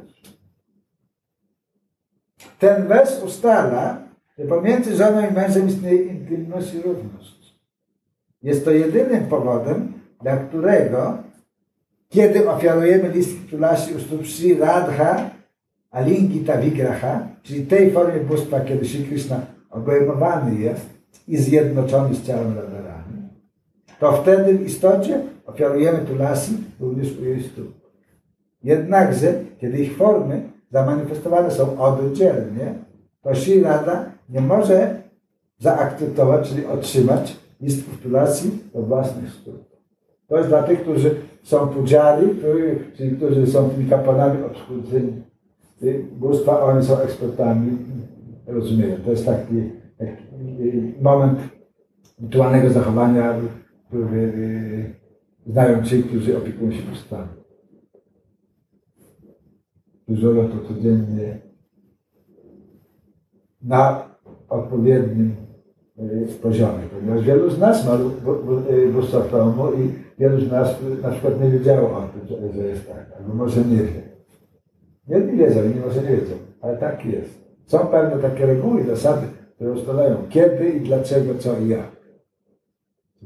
[2.60, 3.98] Ten wers ustala,
[4.38, 7.56] że pomiędzy żoną i mężem istnieje intymność i równość.
[8.42, 11.18] Jest to jedynym powodem, dla którego,
[12.10, 15.30] kiedy ofiarujemy list Tulasi u stóp Sri Radha
[15.92, 20.90] Alingita Vigraha, czyli tej formie bóstwa, kiedy Sri Krishna obejmowany jest
[21.28, 23.30] i zjednoczony z ciałem Radharani,
[24.00, 27.86] to wtedy w istocie ofiarujemy Tulasi również u jej stóp.
[28.64, 32.74] Jednakże, kiedy ich formy zamanifestowane są oddzielnie,
[33.22, 35.02] to Sri Radha nie może
[35.60, 39.75] zaakceptować, czyli otrzymać list postulacji do własnych stóp.
[40.28, 42.28] To jest dla tych, którzy są pudziari,
[42.96, 45.22] czyli którzy są tymi kapłanami obsłudzeni
[46.12, 47.78] bóstwa, oni są ekspertami,
[48.48, 48.98] rozumieją.
[49.06, 50.24] To jest taki, taki
[51.02, 51.40] moment
[52.22, 53.34] rytualnego zachowania,
[53.88, 57.28] który y, znają ci, którzy opiekują się bóstwami.
[60.08, 61.38] Dużo to codziennie
[63.62, 64.10] na
[64.50, 65.36] odpowiednim
[66.00, 67.98] y, poziomie, ponieważ wielu z nas ma
[68.94, 72.88] bóstwa w domu i wielu z nas na przykład nie wiedziało o tym, że jest
[72.88, 74.02] tak, albo może nie wie.
[75.08, 77.46] Jedni wiedzą, inni może nie wiedzą, ale tak jest.
[77.66, 81.96] Są pewne takie reguły zasady, które ustalają kiedy i dlaczego, co i jak.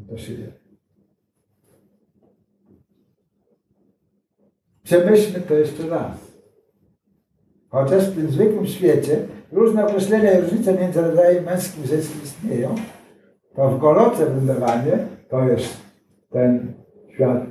[0.09, 0.51] To się dzieje.
[4.83, 6.29] Przemyślmy to jeszcze raz.
[7.69, 12.75] Chociaż w tym zwykłym świecie różne określenia i różnice między rodzajem męskim i żeńskim istnieją,
[13.55, 14.97] to w Goloce Wyndawanie
[15.29, 15.77] to jest
[16.29, 16.68] ten
[17.19, 17.45] świat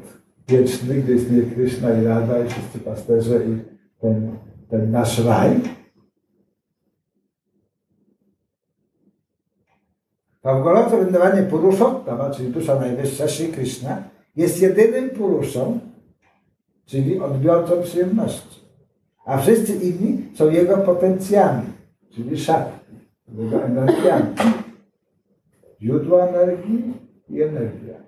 [0.48, 3.58] wieczny, gdzie istnieje Kryszna i Rada i wszyscy pasterze i
[4.00, 4.36] ten,
[4.70, 5.60] ten nasz raj.
[10.40, 14.02] To w Goloce Wyndawanie Purushottama, czyli dusza najwyższa, Sri Krishna,
[14.36, 15.78] jest jedynym Puruszą,
[16.86, 18.68] czyli odbiorcą przyjemności
[19.28, 21.66] a wszyscy inni są jego potencjami,
[22.10, 22.94] czyli szatki,
[23.38, 24.34] jego energiami.
[25.82, 26.94] Źródło energii
[27.28, 28.07] i energia.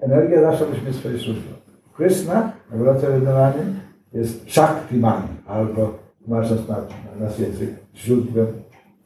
[0.00, 1.52] Energia zawsze musi mieć swoje źródło.
[1.96, 3.06] Krishna, na wrocie
[4.12, 8.46] jest Shaktiman, albo tłumacząc na, na nasz język, źródłem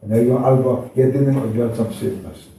[0.03, 2.59] energią, albo jedynym odbiorcą przyjemności.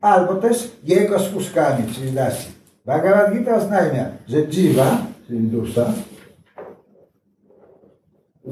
[0.00, 2.48] Albo też jego służkami, czyli nasi.
[2.84, 5.92] Bhagavad Gita oznajmia, że dziwa, czyli dusza,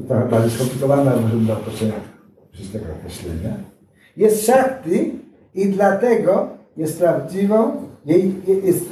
[0.07, 1.71] ta bardziej skomplikowana może do
[2.55, 3.57] określenia, tego określenia,
[4.17, 5.19] jest szakti
[5.53, 8.33] i dlatego jest prawdziwą, jej,
[8.63, 8.85] jest,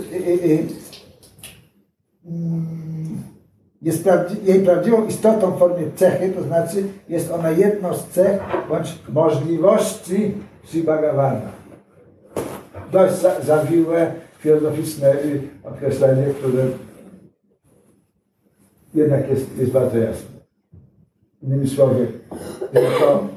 [3.82, 8.41] jest prawdzi, jej prawdziwą istotą w formie cechy, to znaczy jest ona jedną z cech
[8.70, 10.34] bądź możliwości
[10.64, 10.86] Sri.
[12.91, 15.14] Dość zawiłe, filozoficzne
[15.64, 16.66] określenie, które
[18.93, 20.34] jednak jest, jest bardzo jasne.
[21.41, 22.07] Innymi słowy,
[22.72, 23.28] tylko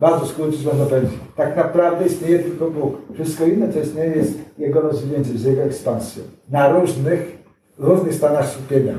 [0.00, 2.96] bardzo skrócić można powiedzieć, tak naprawdę istnieje tylko Bóg.
[3.14, 6.22] Wszystko inne, co istnieje, jest Jego rozwinięciem, jest Jego ekspansją.
[6.48, 7.38] Na różnych,
[7.78, 8.94] różnych stanach skupienia,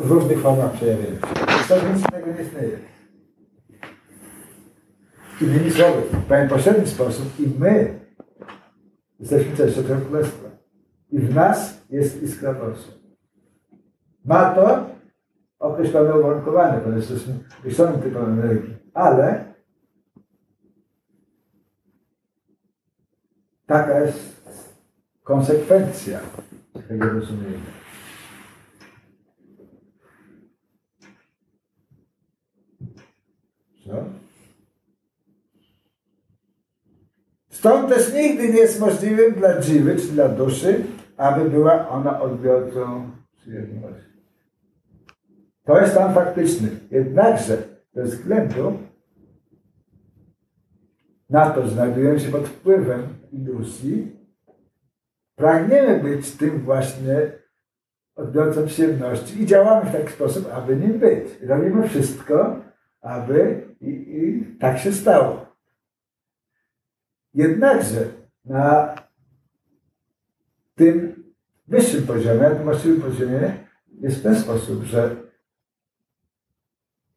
[0.00, 1.18] w różnych formach przejawienia.
[1.68, 2.78] To nic innego nie istnieje.
[5.40, 7.98] Innymi słowy, w pewien pośredni sposób i my
[9.20, 10.48] Jesteśmy częścią królestwa.
[11.10, 12.92] I w nas jest iskra Boża.
[14.24, 14.86] Ma to
[15.58, 18.76] określone uwarunkowanie, ponieważ jesteśmy określonym typem energii.
[18.94, 19.47] Ale
[23.68, 24.52] taka jest
[25.22, 26.20] konsekwencja
[26.88, 27.78] tego rozumienia.
[37.50, 40.84] Stąd też nigdy nie jest możliwym dla dziwy, czy dla duszy,
[41.16, 44.08] aby była ona odbiorcą przyjemności.
[45.64, 46.68] To jest stan faktyczny.
[46.90, 47.62] Jednakże
[47.94, 48.78] ze względu
[51.30, 54.16] na to, że znajdujemy się pod wpływem iluzji,
[55.36, 57.32] pragniemy być tym właśnie
[58.16, 61.28] odbiorcą przyjemności i działamy w taki sposób, aby nim być.
[61.42, 62.56] Robimy wszystko,
[63.00, 65.46] aby i, i tak się stało.
[67.34, 68.04] Jednakże
[68.44, 68.94] na
[70.74, 71.24] tym
[71.68, 73.54] wyższym poziomie, właściwym poziomie
[74.00, 75.16] jest w ten sposób, że,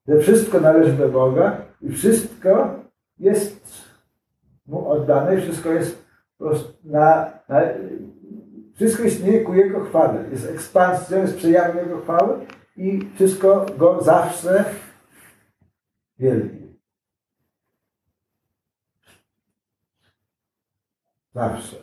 [0.07, 2.80] że wszystko należy do Boga i wszystko
[3.20, 3.61] jest
[4.72, 6.05] Mu oddane, wszystko jest
[6.84, 7.61] na, na
[8.76, 10.30] wszystko istnieje ku Jego chwale.
[10.30, 12.45] Jest ekspansją, jest przejawem Jego chwały
[12.78, 14.65] i wszystko Go zawsze
[16.19, 16.80] wielbi.
[21.34, 21.76] Zawsze.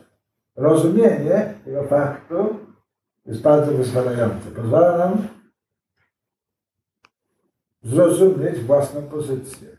[0.55, 2.59] Rozumienie tego faktu
[3.25, 4.51] jest bardzo wyzwalające.
[4.51, 5.27] Pozwala nam
[7.81, 9.78] zrozumieć własną pozycję.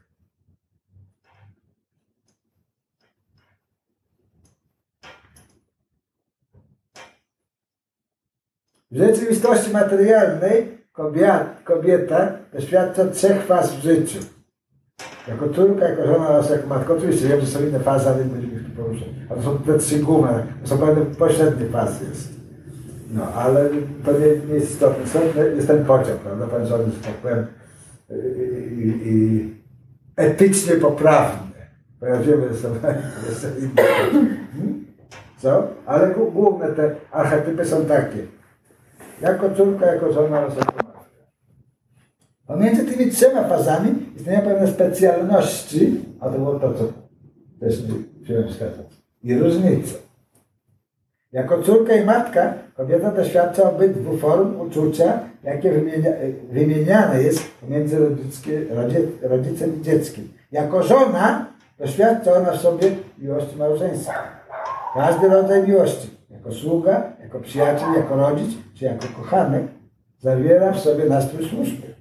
[8.90, 10.78] W rzeczywistości materialnej
[11.64, 14.18] kobieta doświadcza trzech faz w życiu.
[15.28, 16.94] Jako córka, jako żona oraz jako matka.
[16.94, 19.08] Oczywiście wiem, że są inne fazy, ale nie będziemy ich tu poruszać.
[19.30, 22.28] A to są te trzy główne, to są pewne pośrednie fazy jest.
[23.10, 23.68] No, ale
[24.04, 25.04] to nie, nie jest istotne.
[25.04, 27.46] Istotne jest ten pociąg, prawda, połączony, że tak powiem,
[28.78, 29.54] i, i
[30.16, 31.50] etycznie poprawny.
[32.00, 32.68] Pojawiły się
[33.28, 33.82] jeszcze inne.
[34.52, 34.86] Hmm?
[35.38, 35.68] Co?
[35.86, 38.39] Ale główne te archetypy są takie.
[39.20, 41.00] Jako córka, jako żona oraz jako matka.
[42.46, 46.84] Pomiędzy tymi trzema fazami istnieją pewne specjalności, a to było to, co
[47.60, 47.82] też
[48.20, 48.86] wziąłem wskazać,
[49.22, 49.94] i różnice.
[51.32, 56.10] Jako córka i matka kobieta doświadcza obydwu form uczucia, jakie wymienia,
[56.52, 58.16] wymieniane jest pomiędzy
[59.22, 60.28] rodzicem i dzieckiem.
[60.52, 61.46] Jako żona
[61.78, 64.12] doświadcza ona w sobie miłości małżeństwa.
[64.94, 66.10] Każdy rodzaj miłości,
[66.40, 69.64] jako sługa, jako przyjaciel, jako rodzic, czy jako kochanek,
[70.18, 71.94] zawiera w sobie nastrój służby.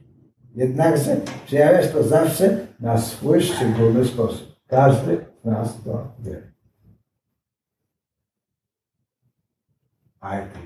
[0.56, 1.16] Jednakże
[1.46, 4.56] przejawia się to zawsze na swój szczególny sposób.
[4.68, 6.42] Każdy z nas to wie.
[10.24, 10.60] IT.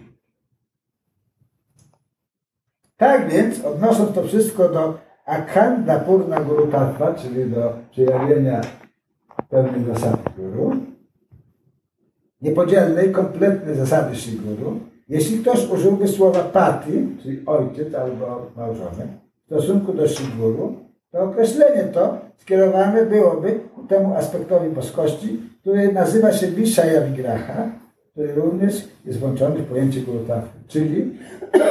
[2.97, 8.61] Tak więc, odnosząc to wszystko do Akhanda Purna Guru Tattva, czyli do przejawienia
[9.49, 10.92] pewnej zasady Guru,
[12.43, 14.79] niepodzielnej, kompletnej zasady Shri Guru,
[15.09, 16.91] jeśli ktoś użyłby słowa pati,
[17.21, 19.07] czyli ojciec albo małżonek,
[19.43, 20.75] w stosunku do Shri Guru,
[21.11, 27.69] to określenie to skierowane byłoby ku temu aspektowi boskości, który nazywa się Vishaya Vigraha,
[28.11, 30.59] który również jest włączony w pojęcie guru tattwy.
[30.67, 31.17] Czyli,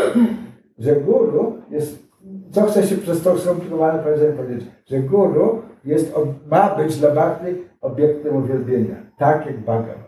[0.85, 1.99] że guru jest,
[2.51, 6.13] co chce się przez to skomplikowane powiedzenie powiedzieć, że guru jest,
[6.47, 7.47] ma być dla bhakti
[7.81, 10.02] obiektem uwielbienia, tak jak Bhagavan.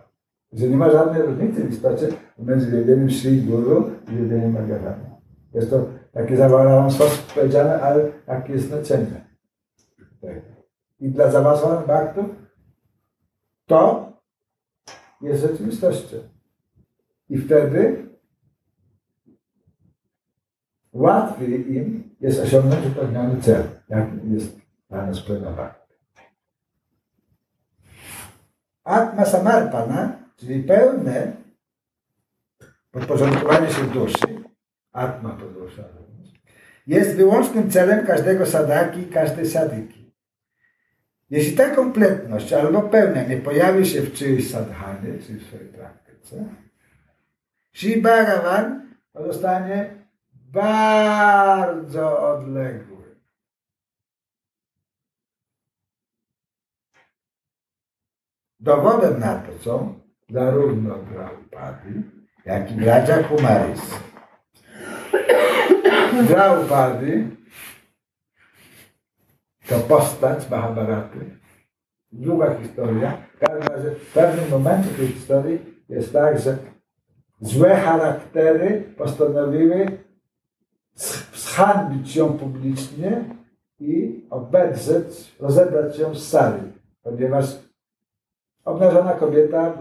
[0.55, 5.11] Że nie ma żadnej różnicy w istocie między wielbieniem Sri Guru i wielbieniem Bhagavana.
[5.55, 6.37] Jest to takie
[6.91, 9.25] sposób powiedziane, ale jakie jest znaczenie.
[11.01, 12.27] I dla zaawansowanych baktów
[13.67, 14.13] to
[15.21, 16.17] jest rzeczywistością.
[17.29, 18.09] I wtedy
[20.93, 24.57] łatwiej im jest osiągnąć upewniony cel, jakim jest
[24.91, 25.75] dane splenowanie.
[28.85, 31.37] Atma Samarpana, czyli pełne
[32.91, 34.45] podporządkowanie się duszy,
[34.93, 35.85] Atma podróża,
[36.87, 40.15] jest wyłącznym celem każdego sadaki i każdej sadyki.
[41.31, 46.45] Jeśli ta kompletność albo pełnia nie pojawi się w czyjejś sadhanie, czyli w swojej praktyce,
[47.73, 52.95] Sri Bhagavan pozostanie bardzo odległy.
[58.61, 62.03] Dowodem na to są zarówno Draupadi,
[62.45, 64.01] jak i bracia Kumaris.
[66.29, 67.37] Draupadi
[69.69, 71.19] to postać Mahabharaty.
[72.13, 73.17] Długa historia.
[73.35, 75.59] W każdym razie w pewnym momencie tej historii
[75.89, 76.59] jest tak, że
[77.41, 79.87] złe charaktery postanowiły
[81.35, 83.25] zhańbić ją publicznie
[83.81, 86.73] i obedrzeć, rozebrać ją z sali,
[87.03, 87.45] ponieważ
[88.65, 89.73] obnażona kobieta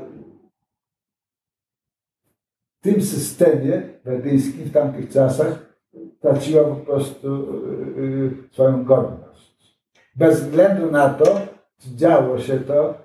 [2.84, 5.74] tym systemie wedyjskim w tamtych czasach
[6.20, 7.28] traciła po prostu
[8.02, 9.34] yy, swoją godność
[10.16, 11.40] bez względu na to,
[11.78, 13.04] czy działo się to,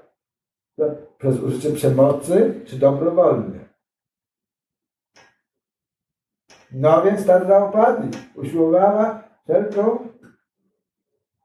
[1.18, 3.68] przez użycie przemocy, czy dobrowolnie.
[6.72, 10.08] No więc ta Draupadi usiłowała wszelką,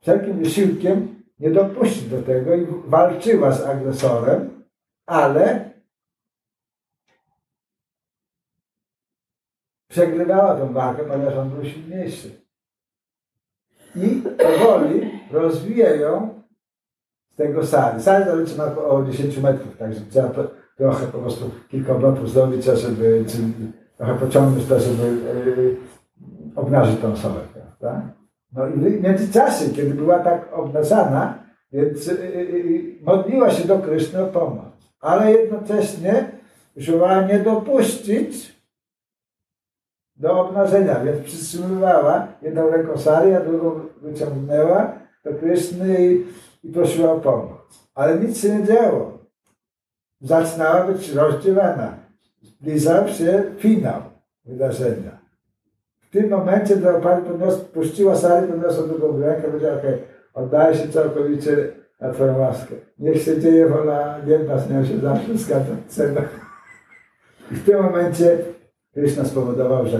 [0.01, 4.63] wszelkim wysiłkiem nie dopuścić do tego i walczyła z agresorem,
[5.05, 5.72] ale
[9.93, 12.29] przegrywała tą walkę, ponieważ on był silniejszy
[13.95, 16.29] i powoli rozwija ją
[17.33, 18.03] z tego sali.
[18.03, 20.29] Sali to liczy około 10 metrów, także trzeba
[20.77, 23.37] trochę po prostu kilka obrotów zrobić, żeby czy,
[23.97, 25.75] trochę pociągnąć to, żeby yy,
[26.55, 27.39] obnażyć tą osobę.
[27.79, 28.01] Tak?
[28.53, 34.27] No i w międzyczasie, kiedy była tak obnażana, więc yy, modliła się do Kryszny o
[34.27, 34.65] pomoc.
[34.99, 36.31] Ale jednocześnie
[36.77, 38.52] usiłowała nie dopuścić
[40.15, 44.91] do obnażenia, więc przytrzymywała jedną ręką sali, a drugą wyciągnęła
[45.23, 46.25] do Kryszny i,
[46.63, 47.89] i prosiła o pomoc.
[47.95, 49.17] Ale nic się nie działo.
[50.21, 51.93] Zaczynała być rozdzielana.
[52.41, 54.01] Zbliżał się finał
[54.45, 55.19] wydarzenia.
[56.11, 61.67] tym momencie pani podnios, puściła Sary, podniosła drugą rękę, powiedziała, okej, okay, oddaję się całkowicie
[62.01, 62.75] na Twoją łaskę.
[62.99, 65.75] Niech się dzieje wola nieba, z nią się zawsze zgadza.
[67.51, 68.37] W tym momencie
[68.93, 69.99] Krishna spowodował, że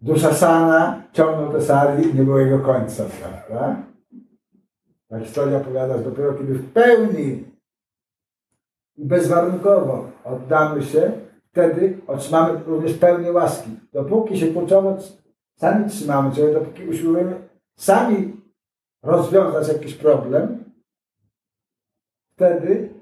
[0.00, 3.82] dusza Sana ciągnął te Sari i nie było jego końca, prawda?
[5.08, 7.44] Ta historia opowiada, że dopiero kiedy w pełni
[8.96, 11.12] i bezwarunkowo oddamy się,
[11.50, 13.70] wtedy otrzymamy również pełnię łaski.
[13.92, 14.96] Dopóki się kurczowo
[15.54, 18.36] sami trzymamy, czyli dopóki usiłujemy sami
[19.02, 20.64] rozwiązać jakiś problem,
[22.32, 22.94] wtedy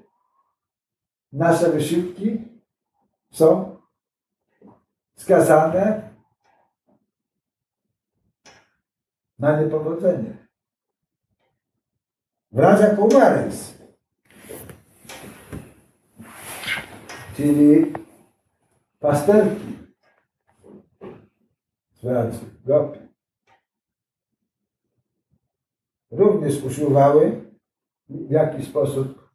[1.31, 2.56] nasze wysiłki
[3.31, 3.77] są
[5.15, 6.09] skazane
[9.39, 10.47] na niepowodzenie.
[12.51, 13.77] Wraża Kumaris,
[17.35, 17.93] czyli
[18.99, 19.77] pasterki.
[21.93, 22.47] Z Francji,
[26.11, 27.51] również usiłowały
[28.09, 29.26] w jakiś sposób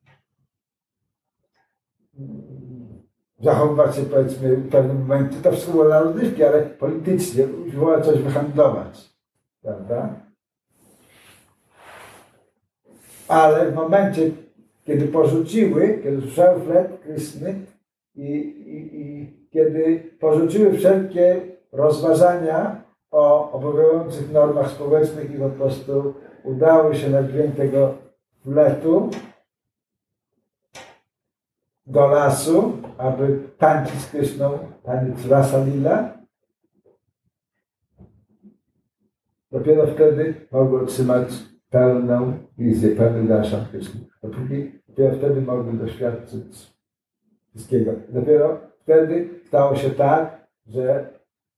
[3.42, 8.18] zachowywać się powiedzmy w pewnym momencie, to wszystko było na rozrywki, ale politycznie usiłowały coś
[8.18, 9.10] wyhandlować.
[9.62, 10.14] Prawda?
[13.28, 14.30] Ale w momencie,
[14.84, 17.54] kiedy porzuciły, kiedy usłyszały flet Krysny
[18.14, 21.40] i, i, i kiedy porzuciły wszelkie
[21.72, 26.14] rozważania o obowiązujących normach społecznych i po prostu
[26.44, 27.94] udało się na dźwięk tego
[28.44, 29.10] fletu
[31.86, 36.12] do lasu, aby tańczyć z Kryszną taniec Rasa Lila.
[39.50, 41.28] Dopiero wtedy mogły otrzymać
[41.70, 44.00] pełną wizję, pełny daszan Kryszny.
[44.88, 46.72] Dopiero wtedy mogły doświadczyć
[47.50, 47.92] wszystkiego.
[48.08, 51.12] Dopiero wtedy stało się tak, że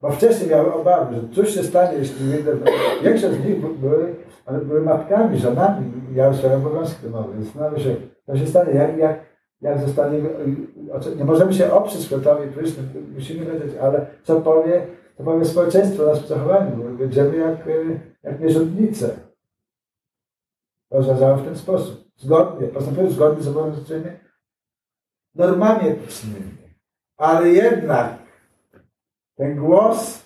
[0.05, 2.39] bo wcześniej miały obawy, że coś się stanie, jeśli nie
[3.03, 4.15] Większość z nich były,
[4.65, 7.43] były matkami, żonami, miały swoje obowiązki domowe.
[7.43, 7.97] Zastanawiam się,
[8.27, 9.21] co się stanie, jak, jak,
[9.65, 10.19] jak zostanie,
[11.17, 12.83] nie możemy się oprzeć Kotowi Krishny,
[13.15, 14.87] musimy wiedzieć, ale co powie,
[15.17, 17.59] co powie społeczeństwo o naszym zachowaniu, będziemy jak,
[18.23, 19.17] jak nierządnice.
[20.91, 22.05] Rozwiązały w ten sposób.
[22.17, 24.05] Zgodnie, postępują zgodnie z obowiązkami
[25.35, 26.57] normami etycznymi.
[27.17, 28.19] Ale jednak
[29.37, 30.25] ten głos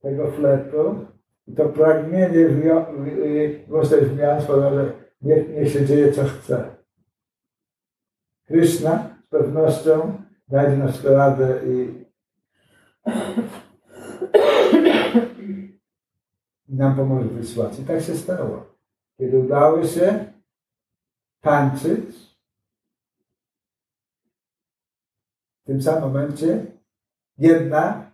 [0.00, 1.06] tego fletu
[1.46, 2.48] i to pragnienie
[3.68, 4.92] głosem zmian sprawia, że
[5.22, 6.79] niech, niech się dzieje co chce.
[8.50, 12.04] Krishna z pewnością znajdzie nas radę i,
[16.68, 17.84] i nam pomoże w tej sytuacji.
[17.84, 18.66] Tak się stało.
[19.18, 20.24] Kiedy udało się
[21.40, 22.36] tańczyć,
[25.62, 26.66] w tym samym momencie
[27.38, 28.10] jedna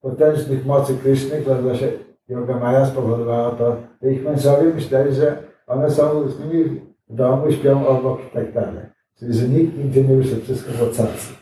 [0.00, 1.92] potężnych mocy Kryszny, która się
[2.28, 3.76] Yoga Maja spowodowała to,
[4.10, 6.64] ich mężowie myśleli, że one są z nimi
[7.08, 8.99] w domu, śpią obok i tak dalej.
[9.20, 11.34] Czyli, że nikt nigdzie nie wyszedł, wszystko było cacy.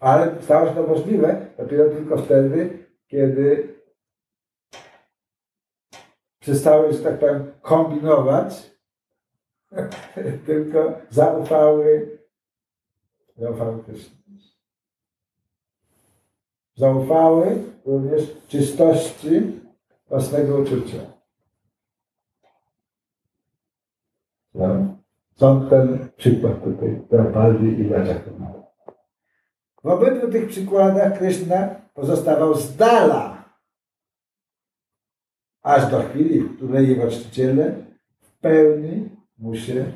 [0.00, 3.74] Ale stało się to możliwe dopiero tylko wtedy, kiedy
[6.40, 8.70] przestały, że tak powiem, kombinować,
[10.46, 12.18] tylko zaufały,
[13.36, 14.20] zaufały Kryszny
[16.80, 19.60] zaufały również czystości
[20.08, 20.98] własnego uczucia.
[24.54, 24.96] No.
[25.40, 28.62] Stąd ten przykład tutaj, to bardziej i Vajakumara.
[29.84, 33.44] W obydwu tych przykładach Krishna pozostawał z dala,
[35.62, 37.74] aż do chwili, w której jego czciciele
[38.20, 39.92] w pełni mu się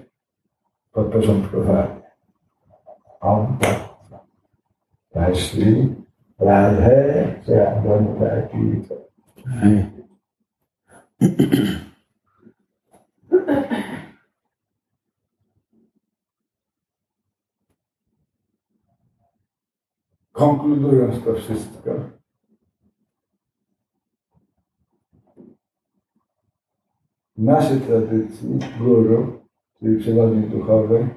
[0.93, 2.01] podporządkowali.
[3.21, 3.79] On tak
[5.13, 5.95] Paszli,
[6.39, 8.95] Radhe, Radhanta, Kita.
[20.35, 21.91] Konkludując to wszystko,
[27.37, 29.41] w naszej tradycji guru,
[29.79, 31.09] czyli przewodnik duchowy,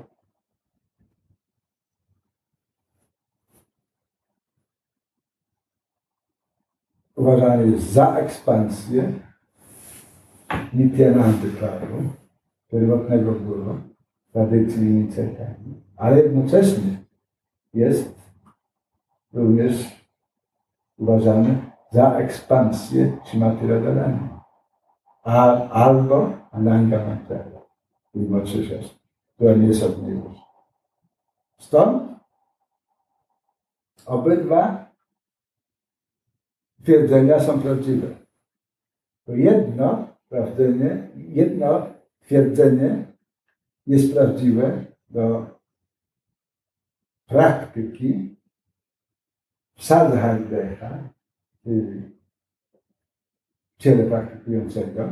[7.15, 9.13] uważany jest za ekspansję
[10.73, 12.03] Nityanandy Prabhu,
[12.71, 13.81] pierwotnego guru,
[14.31, 16.97] tradycji inicjatywy, ale jednocześnie
[17.73, 18.16] jest
[19.33, 20.05] również
[20.97, 24.29] uważany za ekspansję Shimati Radharani
[25.23, 27.45] Al, albo Ananga Mantra,
[28.11, 28.99] czyli młodszy siostry,
[29.35, 30.21] która nie jest od niej
[31.57, 32.17] Stąd
[34.05, 34.91] Obydwa
[36.83, 38.07] twierdzenia są prawdziwe.
[39.25, 41.87] To jedno twierdzenie, jedno
[42.19, 43.05] twierdzenie
[43.87, 45.45] jest prawdziwe do
[47.25, 48.26] praktyki
[49.77, 51.09] sadhaideha,
[51.63, 52.01] czyli
[53.77, 55.09] ciele praktykującego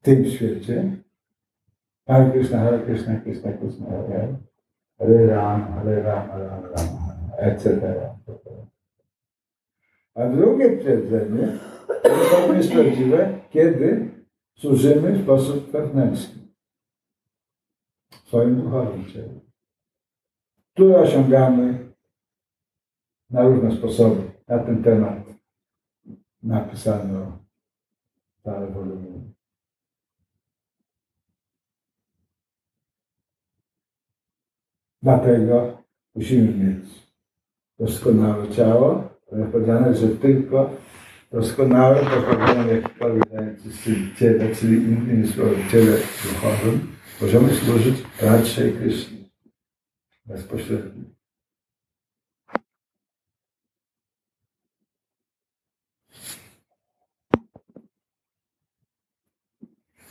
[0.00, 0.96] w tym świecie.
[2.06, 4.36] Hare Krishna, Hare Krishna, Krishna Krishna, Hare
[4.98, 6.88] Hare Ram, Hare Ram, Hare Ram,
[7.38, 8.16] etc.
[10.14, 11.58] A drugie twierdzenie
[12.30, 14.10] to jest prawdziwe, kiedy
[14.54, 16.46] służymy w sposób wewnętrzny
[18.24, 19.40] swoim duchowym ciele,
[20.76, 21.88] które osiągamy
[23.30, 24.22] na różne sposoby.
[24.48, 25.18] Na ten temat
[26.42, 27.38] napisano
[28.42, 29.22] parę wolumów.
[35.02, 35.82] Dlatego
[36.14, 36.84] musimy mieć
[37.78, 40.70] doskonałe ciało, ale powiedziane, że tylko
[41.32, 43.56] doskonałe pochodzenie jakkolwiek
[44.18, 49.25] ciele, czyli innymi słowy ciele duchowym, możemy służyć raczej Krysznie
[50.26, 51.04] bezpośrednio.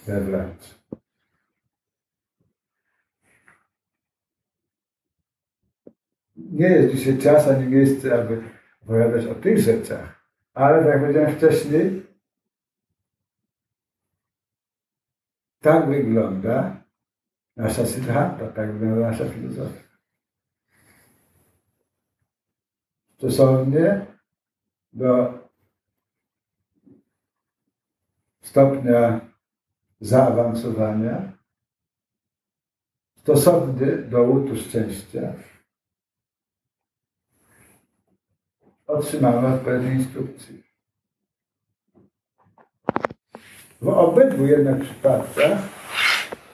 [0.07, 0.75] Wewnątrz.
[6.35, 8.43] Nie jest dzisiaj czas ani miejsce, aby
[8.83, 12.05] opowiadać o tych rzeczach, ale tak jak powiedziałem wcześniej,
[15.59, 16.83] tak wygląda
[17.57, 19.84] nasza sytuacja, tak wygląda nasza filozofia.
[23.17, 24.05] Stosownie
[24.93, 25.33] do
[28.41, 29.29] stopnia
[29.99, 31.37] zaawansowania,
[33.17, 35.33] stosowny do łutu szczęścia,
[38.87, 40.55] otrzymamy odpowiednie instrukcje.
[43.81, 45.59] W obydwu jednak przypadkach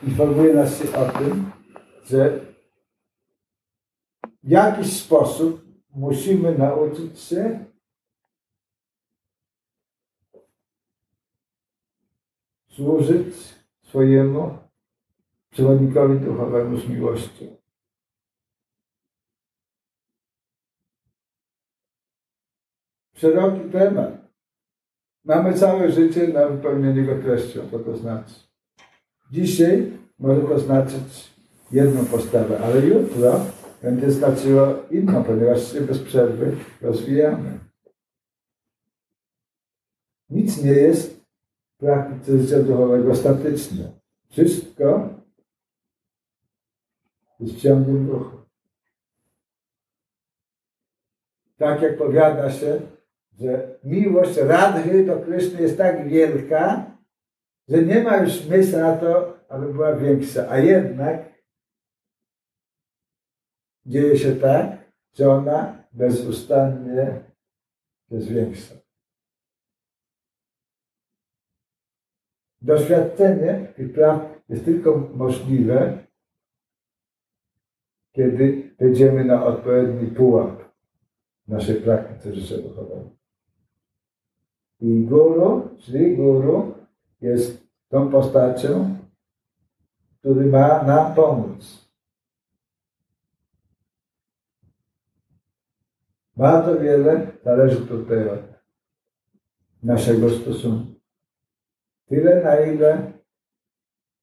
[0.04, 1.52] informuje nas się o tym,
[2.06, 2.40] że
[4.44, 5.61] w jakiś sposób
[5.96, 7.66] musimy nauczyć się
[12.70, 13.36] służyć
[13.84, 14.58] swojemu
[15.50, 17.62] przewodnikowi duchowemu z miłością.
[23.22, 24.12] szeroki temat.
[25.26, 28.36] Mamy całe życie na wypełnienie go treścią, co to znaczy.
[29.32, 31.32] Dzisiaj może to znaczyć
[31.72, 33.46] jedną postawę, ale jutro
[33.82, 37.60] będzie znaczyło inną, ponieważ się bez przerwy rozwijamy.
[40.30, 41.22] Nic nie jest
[41.76, 43.92] w praktyce życia duchowego statyczne.
[44.30, 45.10] Wszystko
[47.40, 48.38] jest ciągłym ruchu.
[51.58, 52.82] Tak jak powiada się,
[53.40, 56.86] że miłość Radhy do Kryszny jest tak wielka,
[57.70, 60.50] że nie ma już miejsca na to, aby była większa.
[60.50, 61.31] A jednak
[63.86, 64.78] dzieje się tak,
[65.14, 67.24] że ona bezustannie
[68.12, 68.76] jest większa.
[72.62, 76.08] Doświadczenie tych praw jest tylko możliwe,
[78.12, 80.72] kiedy wejdziemy na odpowiedni pułap
[81.48, 83.10] naszej praktyce życia duchowego.
[84.80, 86.74] I guru, czyli guru
[87.22, 88.98] jest tą postacią,
[90.20, 91.81] który ma nam pomóc.
[96.38, 98.40] Bardzo wiele zależy tutaj od
[99.84, 100.92] naszego stosunku.
[102.06, 103.12] Tyle, na ile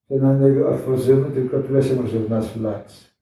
[0.08, 3.14] się na niego otworzymy, tylko tyle się może w nas wlać.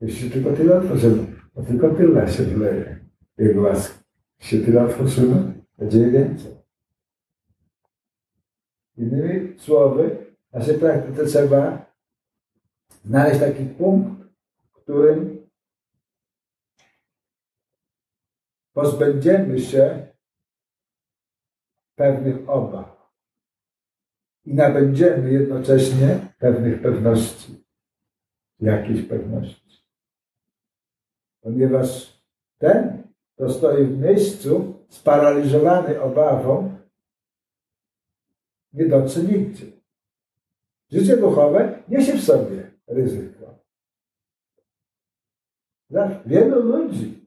[0.00, 2.98] Jeśli tylko tyle otworzymy, to tylko tyle się wleje
[3.38, 3.98] Jego łaski.
[4.40, 6.52] Jeśli tyle otworzymy, będzie więcej.
[8.96, 10.16] Innymi słowy,
[10.50, 11.86] w naszej praktyce trzeba
[13.04, 14.24] znaleźć taki punkt,
[14.70, 15.39] w którym
[18.72, 20.06] pozbędziemy się
[21.94, 23.10] pewnych obaw
[24.44, 27.64] i nabędziemy jednocześnie pewnych pewności,
[28.60, 29.84] jakiejś pewności.
[31.40, 32.20] Ponieważ
[32.58, 33.02] ten,
[33.34, 36.76] kto stoi w miejscu, sparaliżowany obawą,
[38.72, 39.66] nie dotrze nigdzie.
[40.90, 43.54] Życie duchowe niesie w sobie ryzyko.
[45.90, 47.19] Dla wielu ludzi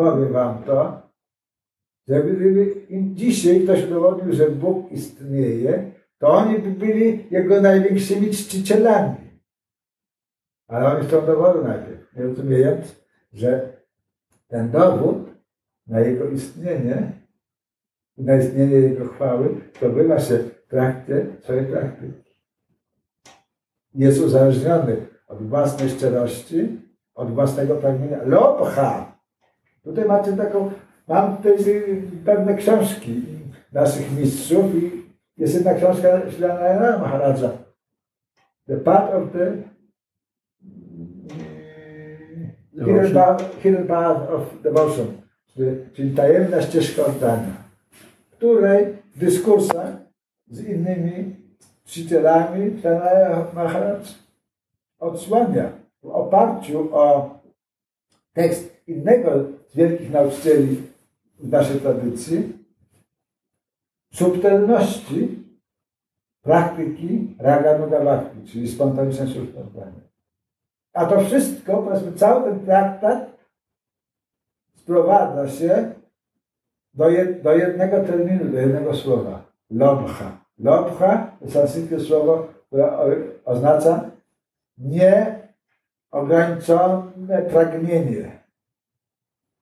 [0.00, 1.02] powiem wam to,
[2.08, 9.16] że gdyby dzisiaj ktoś dowodził, że Bóg istnieje, to oni by byli jego największymi czcicielami.
[10.68, 12.96] Ale oni chcą dowodu najpierw, nie rozumiejąc,
[13.32, 13.72] że
[14.48, 15.28] ten dowód
[15.86, 17.12] na jego istnienie,
[18.18, 19.48] na istnienie jego chwały,
[19.80, 22.30] to bywa się w trakcie swojej praktyki.
[23.94, 24.96] Jest uzależniony
[25.26, 26.80] od własnej szczerości,
[27.14, 28.18] od własnego pragnienia.
[28.24, 29.09] Lobha!
[29.84, 30.70] Tutaj macie taką,
[31.08, 31.56] mam tutaj
[32.24, 33.22] pewne książki
[33.72, 35.02] naszych mistrzów i
[35.36, 37.50] jest jedna książka Ślana Maharadza.
[38.66, 39.70] The Path of the
[42.84, 45.06] Hidden path, hidden path of Devotion,
[45.92, 47.52] czyli tajemna ścieżka oddania,
[48.30, 49.92] w której w dyskursach
[50.50, 51.36] z innymi
[51.84, 54.00] czcicielami Ślana Maharaj
[54.98, 55.72] odsłania
[56.02, 57.38] w oparciu o
[58.32, 59.30] tekst innego
[59.74, 60.82] wielkich nauczycieli
[61.38, 62.58] w naszej tradycji,
[64.12, 65.44] subtelności
[66.42, 70.10] praktyki raganugavakti, czyli spontaniczne spontaniczne.
[70.92, 73.30] A to wszystko, powiedzmy, cały ten traktat
[74.76, 75.94] sprowadza się
[76.94, 79.42] do, jed, do jednego terminu, do jednego słowa.
[79.70, 80.44] Lobha.
[80.58, 82.92] Lobha to sanskrytne słowo, które
[83.44, 84.10] oznacza
[84.78, 88.39] nieograniczone pragnienie.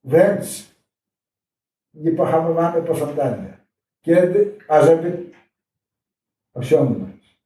[0.08, 0.74] Wręcz
[1.94, 3.58] niepohamowane pożądanie.
[4.02, 5.30] Kiedy, ażeby
[6.54, 7.38] osiągnąć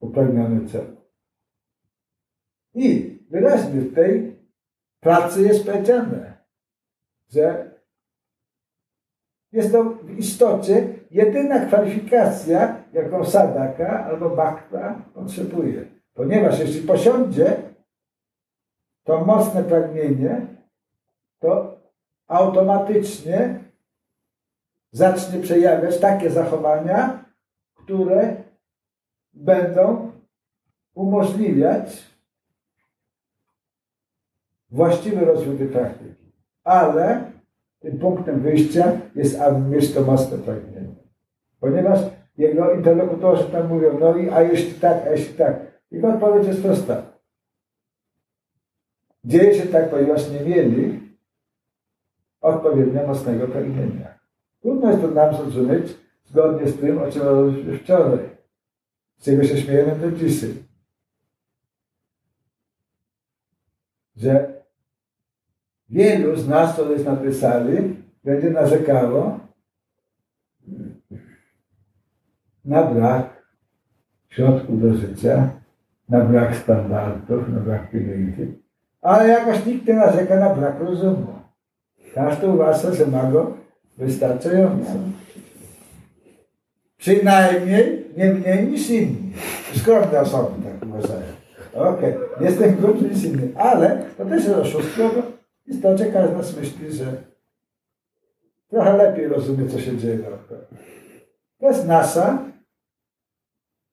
[0.00, 0.96] upragniony cel.
[2.74, 4.36] I wyraźnie w tej
[5.00, 6.38] pracy jest powiedziane,
[7.28, 7.70] że
[9.52, 15.84] jest to w istocie jedyna kwalifikacja, jaką sadaka albo bakta potrzebuje.
[16.14, 17.56] Ponieważ jeśli posiądzie
[19.04, 20.59] to mocne pragnienie,
[21.40, 21.80] to
[22.26, 23.60] automatycznie
[24.92, 27.24] zacznie przejawiać takie zachowania,
[27.74, 28.36] które
[29.32, 30.10] będą
[30.94, 32.10] umożliwiać
[34.70, 36.32] właściwy rozwój tej praktyki.
[36.64, 37.32] Ale
[37.80, 39.40] tym punktem wyjścia jest,
[40.06, 40.94] mocne pragnienie.
[41.60, 42.00] Ponieważ
[42.38, 45.56] jego interlokutorzy tam mówią, no i a jeśli tak, a jeśli tak.
[45.90, 47.02] Jego odpowiedź jest prosta.
[49.24, 50.99] Dzieje się tak, ponieważ nie mieli
[52.40, 54.18] odpowiednio mocnego pragnienia.
[54.62, 58.28] Trudno jest to nam zrozumieć zgodnie z tym, o czym mówiliśmy wczoraj,
[59.18, 60.54] z czego się śmiejemy do dzisiaj.
[64.16, 64.60] Że
[65.90, 69.40] Wielu z nas, co jest na tej sali, będzie narzekało
[72.64, 73.42] na brak
[74.28, 75.50] środków do życia,
[76.08, 78.54] na brak standardów, na brak pieniędzy,
[79.02, 81.39] ale jakoś nikt nie narzeka na brak rozumu.
[82.14, 83.52] Każdy uważa, że ma go
[83.98, 84.90] wystarczająco.
[86.96, 89.32] Przynajmniej nie mniej niż inni.
[89.74, 91.26] Skromne osoby tak uważają.
[91.74, 92.44] Okej, okay.
[92.44, 95.10] jestem głupszy niż inny, ale to też jest oszustwo,
[95.66, 97.04] i istocie każdy nas myśli, że
[98.68, 100.18] trochę lepiej rozumie, co się dzieje.
[101.58, 102.38] To jest nasza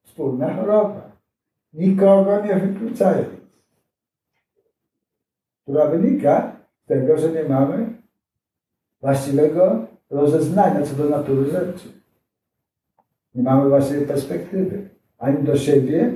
[0.04, 1.10] wspólna choroba.
[1.72, 3.28] Nikogo nie wykluczając.
[5.62, 7.97] Która wynika z tego, że nie mamy
[9.00, 11.88] właściwego rozeznania co do natury rzeczy.
[13.34, 14.88] Nie mamy właściwej perspektywy.
[15.18, 16.12] Ani do siebie,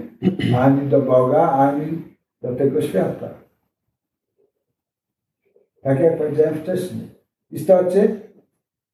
[0.58, 2.02] ani do Boga, ani
[2.42, 3.28] do tego świata.
[5.82, 7.08] Tak jak powiedziałem wcześniej.
[7.50, 8.20] W istocie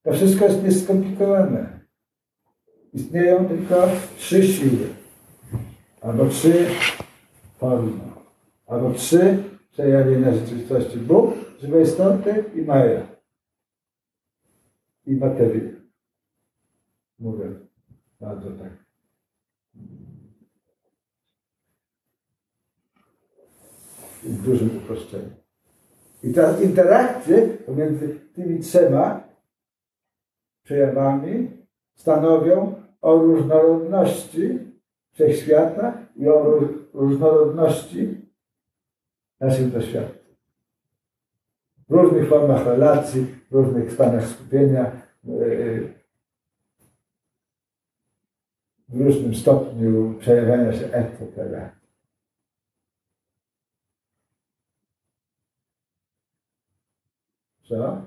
[0.03, 1.79] to wszystko jest nieskomplikowane.
[2.95, 4.87] Istnieją tylko trzy siły.
[6.01, 6.67] Albo trzy
[7.59, 7.93] formy.
[8.67, 9.39] Albo trzy
[9.73, 10.99] przejawienia rzeczywistości.
[10.99, 13.18] Bóg, żywe istoty i Maja.
[15.09, 15.71] I bateria.
[17.19, 17.51] Mówię
[18.21, 18.73] bardzo tak.
[24.23, 25.31] W dużym uproszczeniu.
[26.23, 29.29] I teraz interakcje pomiędzy tymi trzema
[30.63, 31.51] przejawami
[31.95, 34.59] stanowią o różnorodności
[35.13, 36.61] wszechświata i o
[36.95, 38.29] różnorodności
[39.41, 40.35] naszych doświadczeń.
[41.89, 45.03] W różnych formach relacji, różnych stanach skupienia,
[48.89, 51.71] w różnym stopniu przejawiania się etc.
[57.69, 58.07] Co?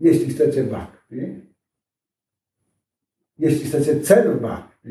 [0.00, 1.16] Jeśli chcecie bhakti,
[3.38, 4.90] jeśli chcecie celu bhakti,